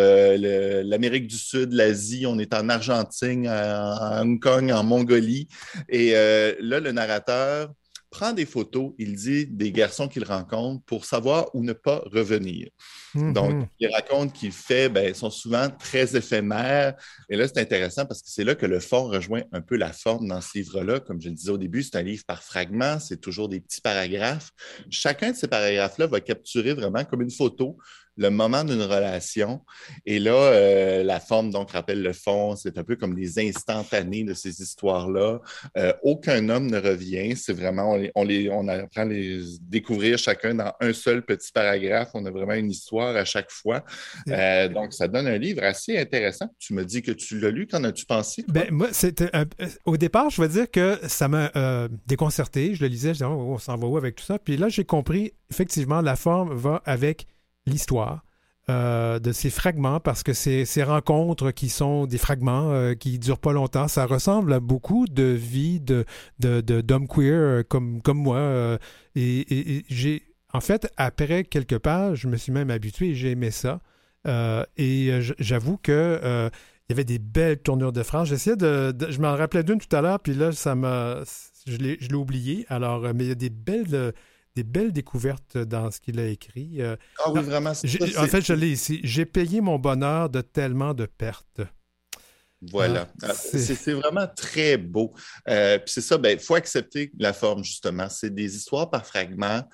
[0.84, 5.48] l'Amérique du Sud, l'Asie, on est en Argentine, à, Hong Kong, en Mongolie.
[5.90, 7.74] Et là, le narrateur
[8.14, 12.70] prend des photos, il dit des garçons qu'il rencontre pour savoir où ne pas revenir.
[13.16, 13.34] Mhm.
[13.34, 16.94] Donc, les raconte qu'il fait ben, sont souvent très éphémères.
[17.28, 19.92] Et là, c'est intéressant parce que c'est là que le fond rejoint un peu la
[19.92, 21.00] forme dans ce livre-là.
[21.00, 23.82] Comme je le disais au début, c'est un livre par fragments, c'est toujours des petits
[23.82, 24.52] paragraphes.
[24.92, 27.78] Chacun de ces paragraphes-là va capturer vraiment comme une photo
[28.18, 29.62] le moment d'une relation.
[30.06, 32.56] Et là, euh, la forme, donc, rappelle le fond.
[32.56, 35.40] C'est un peu comme des instantanés de ces histoires-là.
[35.78, 37.36] Euh, aucun homme ne revient.
[37.36, 42.10] C'est vraiment, on, les, on apprend à les découvrir chacun dans un seul petit paragraphe.
[42.14, 43.84] On a vraiment une histoire à chaque fois.
[44.28, 46.50] Euh, donc, ça donne un livre assez intéressant.
[46.60, 47.68] Tu me dis que tu l'as lu.
[47.68, 48.44] Qu'en as-tu pensé?
[48.48, 49.32] Ben, moi, c'était
[49.86, 51.52] au départ, je veux dire que ça m'a
[52.08, 52.76] déconcerté.
[52.76, 54.38] Je le lisais, je disais, oh, on s'en va où avec tout ça?
[54.38, 57.26] Puis là, j'ai compris, effectivement, la forme va avec
[57.66, 58.24] l'histoire.
[58.70, 63.20] Euh, de ces fragments parce que ces, ces, rencontres qui sont des fragments euh, qui
[63.20, 66.06] durent pas longtemps, ça ressemble à beaucoup de vies de,
[66.40, 68.80] d'hommes queer euh, comme, comme moi.
[69.18, 73.82] et, j'ai, en fait, après quelques pages, je me suis même habitué j'ai aimé ça.
[74.78, 76.50] et j'avoue que
[76.88, 78.30] il y avait des belles tournures de phrases.
[78.30, 81.18] J'essayais de, Je m'en rappelais d'une tout à l'heure, puis là, ça m'a.
[81.68, 82.66] Je l'ai, je l'ai oublié.
[82.70, 84.14] Alors, mais il y a des belles
[84.56, 86.82] des belles découvertes dans ce qu'il a écrit.
[86.82, 87.72] Euh, ah oui, vraiment.
[87.72, 89.00] en fait, je l'ai ici.
[89.04, 91.62] J'ai payé mon bonheur de tellement de pertes.
[92.72, 93.10] Voilà.
[93.22, 95.14] Ah, ah, c'est vraiment très beau.
[95.50, 98.08] Euh, puis c'est ça, il ben, faut accepter la forme, justement.
[98.10, 99.68] C'est des histoires par fragments.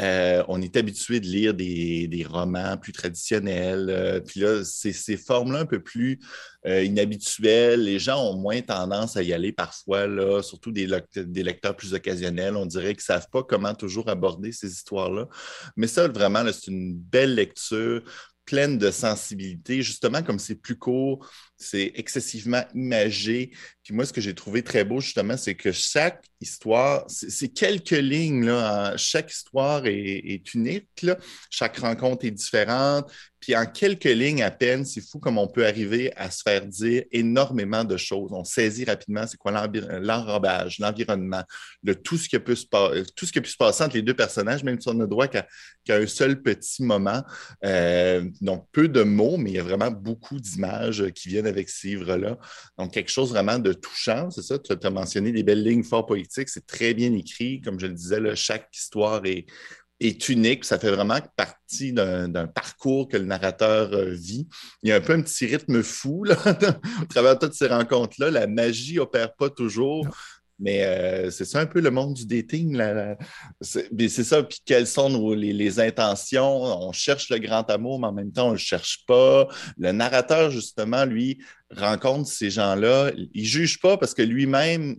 [0.00, 3.88] Euh, on est habitué de lire des, romans plus traditionnels.
[3.90, 6.18] Euh, puis là, ces, formes-là un peu plus
[6.66, 10.06] euh, inhabituelles, les gens ont moins tendance à y aller parfois,
[10.42, 12.56] surtout des, des lecteurs plus occasionnels.
[12.56, 15.28] On dirait qu'ils ne savent pas comment toujours aborder ces histoires-là.
[15.76, 18.02] Mais ça, vraiment, c'est une belle lecture
[18.44, 21.28] pleine de sensibilité, justement, comme c'est plus court,
[21.62, 23.50] c'est excessivement imagé.
[23.82, 27.90] Puis moi, ce que j'ai trouvé très beau, justement, c'est que chaque histoire, c'est quelques
[27.90, 30.88] lignes, là, chaque histoire est, unique,
[31.50, 33.10] chaque rencontre est différente.
[33.40, 36.64] Puis en quelques lignes à peine, c'est fou comme on peut arriver à se faire
[36.64, 38.30] dire énormément de choses.
[38.32, 41.42] On saisit rapidement c'est quoi l'enrobage, l'environnement,
[41.82, 42.66] le, tout, ce qui peut se
[43.16, 45.26] tout ce qui a se passer entre les deux personnages, même si on n'a droit
[45.26, 45.46] qu'à
[45.88, 47.24] un seul petit moment.
[47.64, 51.68] Euh, donc, peu de mots, mais il y a vraiment beaucoup d'images qui viennent avec
[51.68, 52.38] ces livres-là.
[52.78, 54.58] Donc, quelque chose vraiment de touchant, c'est ça.
[54.58, 56.48] Tu as mentionné des belles lignes fort poétiques.
[56.48, 57.60] C'est très bien écrit.
[57.60, 59.46] Comme je le disais, chaque histoire est,
[60.28, 60.64] unique.
[60.64, 64.48] Ça fait vraiment partie d'un parcours que le narrateur euh, vit.
[64.82, 66.36] Il y a un peu un petit rythme fou là,
[67.02, 68.32] au travers de toutes ces rencontres-là.
[68.32, 70.08] La magie opère pas toujours.
[70.62, 72.80] Mais euh, c'est ça un peu le monde du dating.
[73.60, 74.44] C'est ça.
[74.44, 76.62] Puis quelles sont les, intentions?
[76.62, 79.48] On cherche le grand amour, mais en même temps, on ne le cherche pas.
[79.76, 81.38] Le narrateur, justement, lui,
[81.76, 83.10] rencontre ces gens-là.
[83.34, 84.96] Il ne juge pas parce que lui-même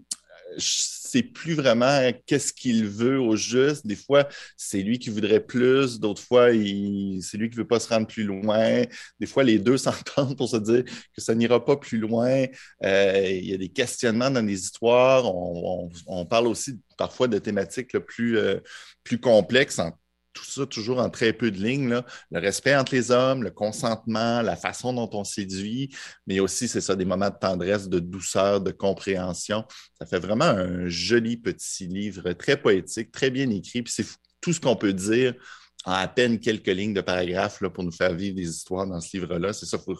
[1.14, 3.86] sait plus vraiment qu'est-ce qu'il veut au juste.
[3.86, 7.90] Des fois, c'est lui qui voudrait plus, d'autres fois, c'est lui qui veut pas se
[7.90, 8.84] rendre plus loin.
[9.20, 12.46] Des fois, les deux s'entendent pour se dire que ça n'ira pas plus loin.
[12.84, 15.24] Euh, il y a des questionnements dans les histoires.
[15.26, 18.60] On, parle aussi parfois de thématiques plus, euh,
[19.04, 19.80] plus complexes
[20.34, 22.02] tout ça toujours en très peu de lignes.
[22.32, 25.96] Le respect entre les hommes, le consentement, la façon dont on séduit,
[26.28, 29.66] mais aussi, c'est ça, des moments de tendresse, de douceur, de compréhension.
[30.00, 33.84] Ça fait vraiment un joli petit livre, très poétique, très bien écrit.
[33.84, 34.06] Puis c'est
[34.42, 35.36] tout ce qu'on peut dire
[35.86, 39.02] en à peine quelques lignes de paragraphes là, pour nous faire vivre des histoires dans
[39.02, 39.54] ce livre-là.
[39.54, 39.96] C'est ça, il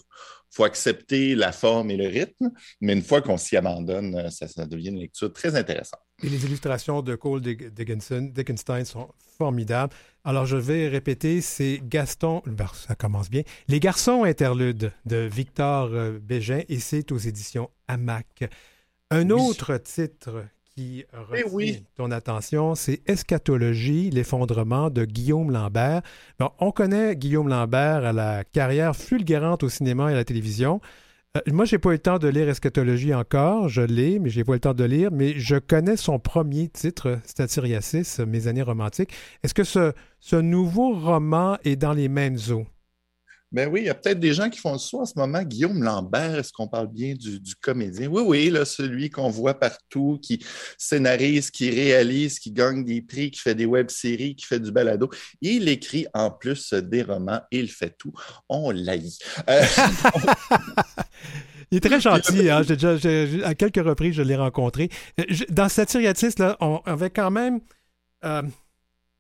[0.50, 4.90] faut, accepter la forme et le rythme, mais une fois qu'on s'y abandonne, ça, devient
[4.90, 6.03] une lecture très intéressante.
[6.22, 8.32] Et les illustrations de Cole Dickinson
[8.86, 9.94] sont formidables.
[10.24, 15.90] Alors, je vais répéter, c'est Gaston, ben, ça commence bien, Les garçons interludes de Victor
[15.92, 18.50] euh, Bégin, et c'est aux éditions AMAC.
[19.12, 20.46] Un autre titre
[20.76, 26.02] qui eh retient ton attention, c'est Eschatologie, l'effondrement de Guillaume Lambert.
[26.60, 30.82] on connaît Guillaume Lambert à la carrière fulgurante au cinéma et à la télévision.
[31.36, 33.68] Euh, moi, je n'ai pas eu le temps de lire Eschatologie encore.
[33.68, 35.10] Je l'ai, mais je n'ai pas eu le temps de lire.
[35.12, 39.12] Mais je connais son premier titre, Statiriasis, Mes années romantiques.
[39.44, 42.68] Est-ce que ce, ce nouveau roman est dans les mêmes eaux?
[43.54, 45.44] Ben oui, il y a peut-être des gens qui font le saut en ce moment.
[45.44, 48.08] Guillaume Lambert, est-ce qu'on parle bien du, comédien?
[48.08, 50.44] Oui, oui, là, celui qu'on voit partout, qui
[50.78, 55.10] scénarise, qui réalise, qui gagne des prix, qui fait des web-séries, qui fait du balado.
[55.40, 58.12] Il écrit en plus des romans, il fait tout.
[58.50, 59.20] On l'haït.
[59.48, 59.62] Euh,
[61.72, 62.50] il est très gentil.
[62.50, 62.64] Hein?
[63.44, 64.90] à quelques reprises, je l'ai rencontré.
[65.20, 67.60] Euh, dans Satiriatis, là, on avait quand même...
[68.26, 68.42] Euh,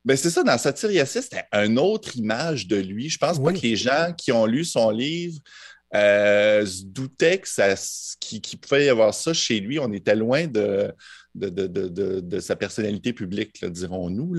[0.05, 3.09] ben c'est ça, dans Satiriasis, c'était une autre image de lui.
[3.09, 5.39] Je pense pas que les gens qui ont lu son livre
[5.95, 7.41] euh, se doutaient
[8.19, 9.79] qu'il qui pouvait y avoir ça chez lui.
[9.79, 10.91] On était loin de,
[11.35, 11.87] de, de,
[12.19, 14.35] de, sa personnalité publique, dirons-nous.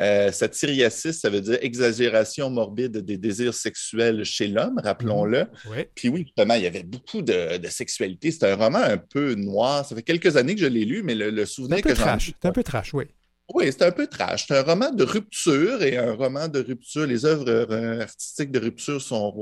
[0.00, 5.42] Euh, Satiriasis, ça veut dire exagération morbide des désirs sexuels chez l'homme, rappelons-le.
[5.42, 5.70] Mmh.
[5.94, 8.30] Puis oui, justement, il y avait beaucoup de, sexualité.
[8.30, 9.86] C'est un roman un peu noir.
[9.86, 12.52] Ça fait quelques années que je l'ai lu, mais le, souvenir que j'en C'est un
[12.52, 13.06] peu trash, oui.
[13.52, 14.46] Oui, c'est un peu trash.
[14.46, 17.04] C'est un roman de rupture et un roman de rupture.
[17.04, 19.32] Les œuvres euh, artistiques de rupture sont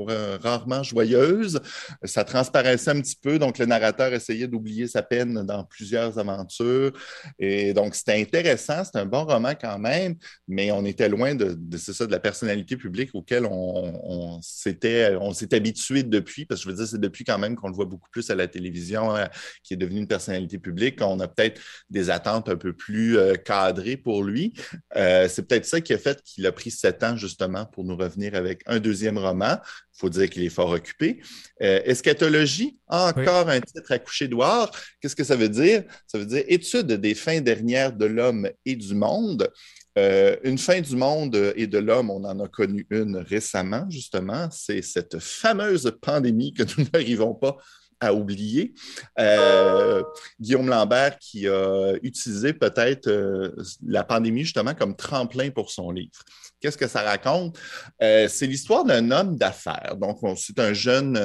[0.41, 1.59] rarement joyeuses.
[2.03, 6.91] Ça transparaissait un petit peu, donc le narrateur essayait d'oublier sa peine dans plusieurs aventures.
[7.37, 10.15] Et donc, c'était intéressant, c'est un bon roman quand même,
[10.47, 16.01] mais on était loin de, ça, de la personnalité publique auquel on, on s'est habitué
[16.01, 18.27] depuis, parce que je veux dire, c'est depuis quand même qu'on le voit beaucoup plus
[18.31, 19.25] à la télévision, euh,
[19.61, 20.99] qui est devenu une personnalité publique.
[21.01, 24.53] On a peut-être des attentes un peu plus euh, cadrées pour lui.
[24.95, 27.95] Euh, c'est peut-être ça qui a fait qu'il a pris sept ans justement pour nous
[27.95, 29.57] revenir avec un deuxième roman.
[29.95, 31.21] Il faut dire qu'il est fort occupé.
[31.61, 34.71] Euh, eschatologie, encore un titre à coucher d'oire.
[35.01, 35.83] Qu'est-ce que ça veut dire?
[36.07, 39.51] Ça veut dire étude des fins dernières de l'homme et du monde.
[39.97, 44.47] Euh, une fin du monde et de l'homme, on en a connu une récemment, justement.
[44.51, 47.57] C'est cette fameuse pandémie que nous n'arrivons pas
[47.99, 48.73] à oublier.
[49.19, 50.03] Euh,
[50.39, 53.51] Guillaume Lambert qui a utilisé peut-être euh,
[53.85, 56.19] la pandémie justement comme tremplin pour son livre.
[56.61, 57.57] Qu'est-ce que ça raconte?
[58.01, 59.95] Euh, c'est l'histoire d'un homme d'affaires.
[59.95, 61.17] Donc, c'est un jeune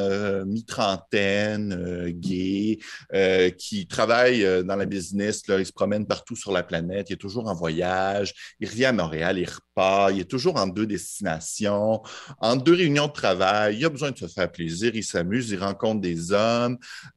[0.47, 2.79] mi-trentaine, gay,
[3.59, 5.43] qui travaille dans la business.
[5.49, 7.11] Il se promène partout sur la planète.
[7.11, 8.33] Il est toujours en voyage.
[8.61, 10.13] Il revient à Montréal, il repart.
[10.15, 12.01] Il est toujours en deux destinations,
[12.39, 13.79] en deux réunions de travail.
[13.79, 14.93] Il a besoin de se faire plaisir.
[14.95, 16.64] Il s'amuse, il rencontre des hommes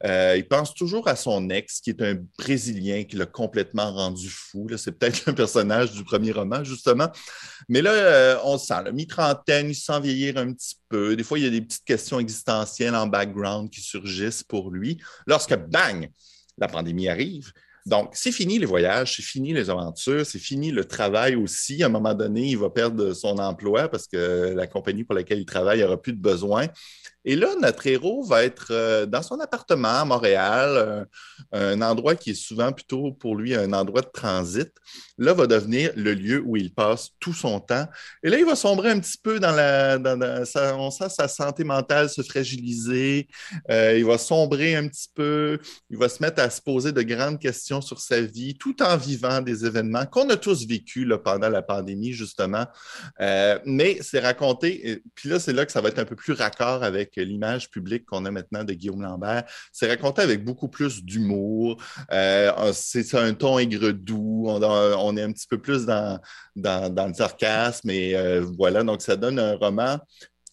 [0.04, 4.28] euh, il pense toujours à son ex, qui est un Brésilien qui l'a complètement rendu
[4.28, 4.68] fou.
[4.76, 7.08] C'est peut-être un personnage du premier roman, justement.
[7.68, 11.16] Mais là, euh, on sent, la mi-trentaine, il sent vieillir un petit peu.
[11.16, 14.98] Des fois, il y a des petites questions existentielles en background qui surgissent pour lui.
[15.26, 16.08] Lorsque, bang,
[16.58, 17.52] la pandémie arrive,
[17.88, 21.82] donc, c'est fini les voyages, c'est fini les aventures, c'est fini le travail aussi.
[21.82, 25.38] À un moment donné, il va perdre son emploi parce que la compagnie pour laquelle
[25.38, 26.66] il travaille n'aura plus de besoin.
[27.28, 30.70] Et là, notre héros va être euh, dans son appartement à Montréal,
[31.52, 34.70] euh, un endroit qui est souvent plutôt pour lui un endroit de transit.
[35.18, 37.86] Là, va devenir le lieu où il passe tout son temps.
[38.22, 39.98] Et là, il va sombrer un petit peu dans la.
[40.46, 43.28] Sa, on sent sa santé mentale se fragiliser.
[43.68, 45.58] Euh, il va sombrer un petit peu.
[45.90, 48.96] Il va se mettre à se poser de grandes questions sur sa vie, tout en
[48.96, 52.64] vivant des événements qu'on a tous vécus là, pendant la pandémie, justement.
[53.18, 55.02] mais c'est raconté.
[55.14, 58.04] puis là, c'est là que ça va être un peu plus raccord avec l'image publique
[58.06, 59.44] qu'on a maintenant de Guillaume Lambert.
[59.72, 61.82] C'est raconté avec beaucoup plus d'humour.
[62.12, 64.46] Euh, c'est un ton aigre-doux.
[64.48, 66.20] On, est un petit peu plus dans,
[66.56, 67.90] dans, le sarcasme.
[67.90, 69.98] Et euh, voilà, donc ça donne un roman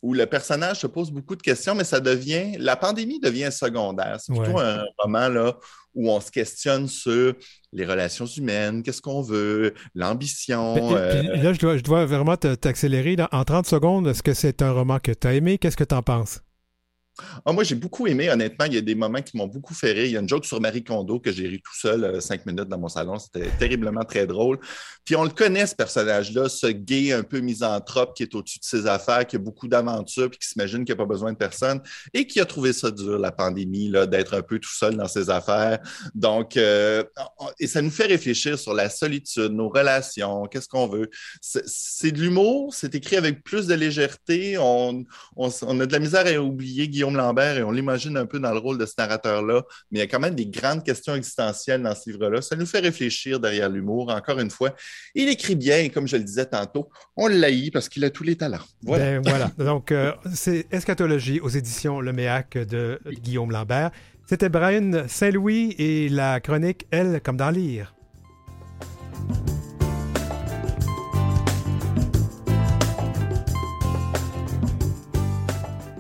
[0.06, 4.18] où le personnage se pose beaucoup de questions, mais ça devient, la pandémie devient secondaire.
[4.20, 5.58] C'est plutôt un roman là,
[5.96, 7.34] où on se questionne sur
[7.74, 10.96] les relations humaines, qu'est-ce qu'on veut, l'ambition.
[10.96, 13.16] Euh, là, je dois, je dois vraiment t'accélérer.
[13.32, 15.58] En 30 secondes, est-ce que c'est un roman que tu as aimé?
[15.58, 16.42] Qu'est-ce que tu en penses?
[17.46, 18.66] Ah, moi, j'ai beaucoup aimé, honnêtement.
[18.66, 20.06] Il y a des moments qui m'ont beaucoup fait rire.
[20.06, 22.46] Il y a une joke sur Marie Kondo que j'ai ri tout seul euh, cinq
[22.46, 23.18] minutes dans mon salon.
[23.20, 24.60] C'était terriblement très drôle.
[25.06, 28.66] Puis on le connaît, ce personnage-là, ce gay un peu misanthrope qui est au-dessus de
[28.66, 31.82] ses affaires, qui a beaucoup d'aventures, puis qui s'imagine qu'il n'a pas besoin de personne
[32.14, 35.30] et qui a trouvé ça dur, la pandémie, d'être un peu tout seul dans ses
[35.30, 35.80] affaires.
[36.16, 37.04] Donc, euh,
[37.60, 41.10] et ça nous fait réfléchir sur la solitude, nos relations, qu'est-ce qu'on veut.
[41.42, 44.58] C'est de l'humour, c'est écrit avec plus de légèreté.
[44.58, 45.06] On,
[45.36, 48.40] on, on a de la misère à oublier Guillaume Lambert et on l'imagine un peu
[48.40, 51.16] dans le rôle de ce narrateur-là, mais il y a quand même des grandes questions
[51.16, 52.42] existentielles dans ce livre-là.
[52.42, 54.76] Ça nous fait réfléchir derrière l'humour, encore une fois.
[55.14, 58.24] Il écrit bien, et comme je le disais tantôt, on l'haït parce qu'il a tous
[58.24, 58.60] les talents.
[58.84, 59.20] Voilà.
[59.20, 59.52] Ben, voilà.
[59.58, 63.92] Donc, euh, c'est Eschatologie aux éditions Le Méac de Guillaume Lambert.
[64.28, 67.95] C'était Brian Saint-Louis et la chronique Elle comme dans lire.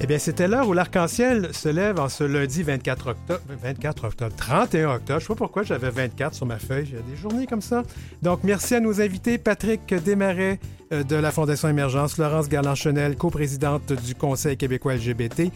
[0.00, 4.34] Eh bien, c'était l'heure où l'arc-en-ciel se lève en ce lundi 24 octobre, 24 octobre,
[4.36, 5.20] 31 octobre.
[5.20, 6.96] Je sais pas pourquoi j'avais 24 sur ma feuille.
[6.98, 7.84] A des journées comme ça.
[8.20, 9.38] Donc, merci à nos invités.
[9.38, 10.58] Patrick Desmarais
[11.02, 15.50] de la Fondation Émergence, Laurence Garland-Chenel, coprésidente du Conseil québécois LGBT,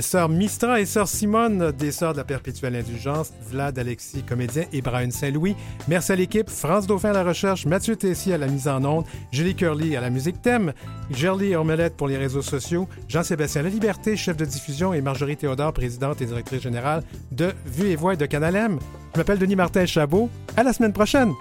[0.00, 4.80] sœur Mistra et sœur Simone des Sœurs de la Perpétuelle Indulgence, Vlad Alexis, comédien, et
[4.80, 5.56] Brian Saint-Louis.
[5.88, 9.04] Merci à l'équipe, France Dauphin à la recherche, Mathieu Tessier à la mise en onde,
[9.32, 10.72] Julie Curly à la musique thème,
[11.10, 15.72] Gerly Ormelette pour les réseaux sociaux, Jean-Sébastien La Liberté, chef de diffusion, et Marjorie Théodore,
[15.72, 17.02] présidente et directrice générale
[17.32, 18.78] de Vue et Voix de Canal M.
[19.14, 20.30] Je m'appelle Denis Martin Chabot.
[20.56, 21.32] À la semaine prochaine!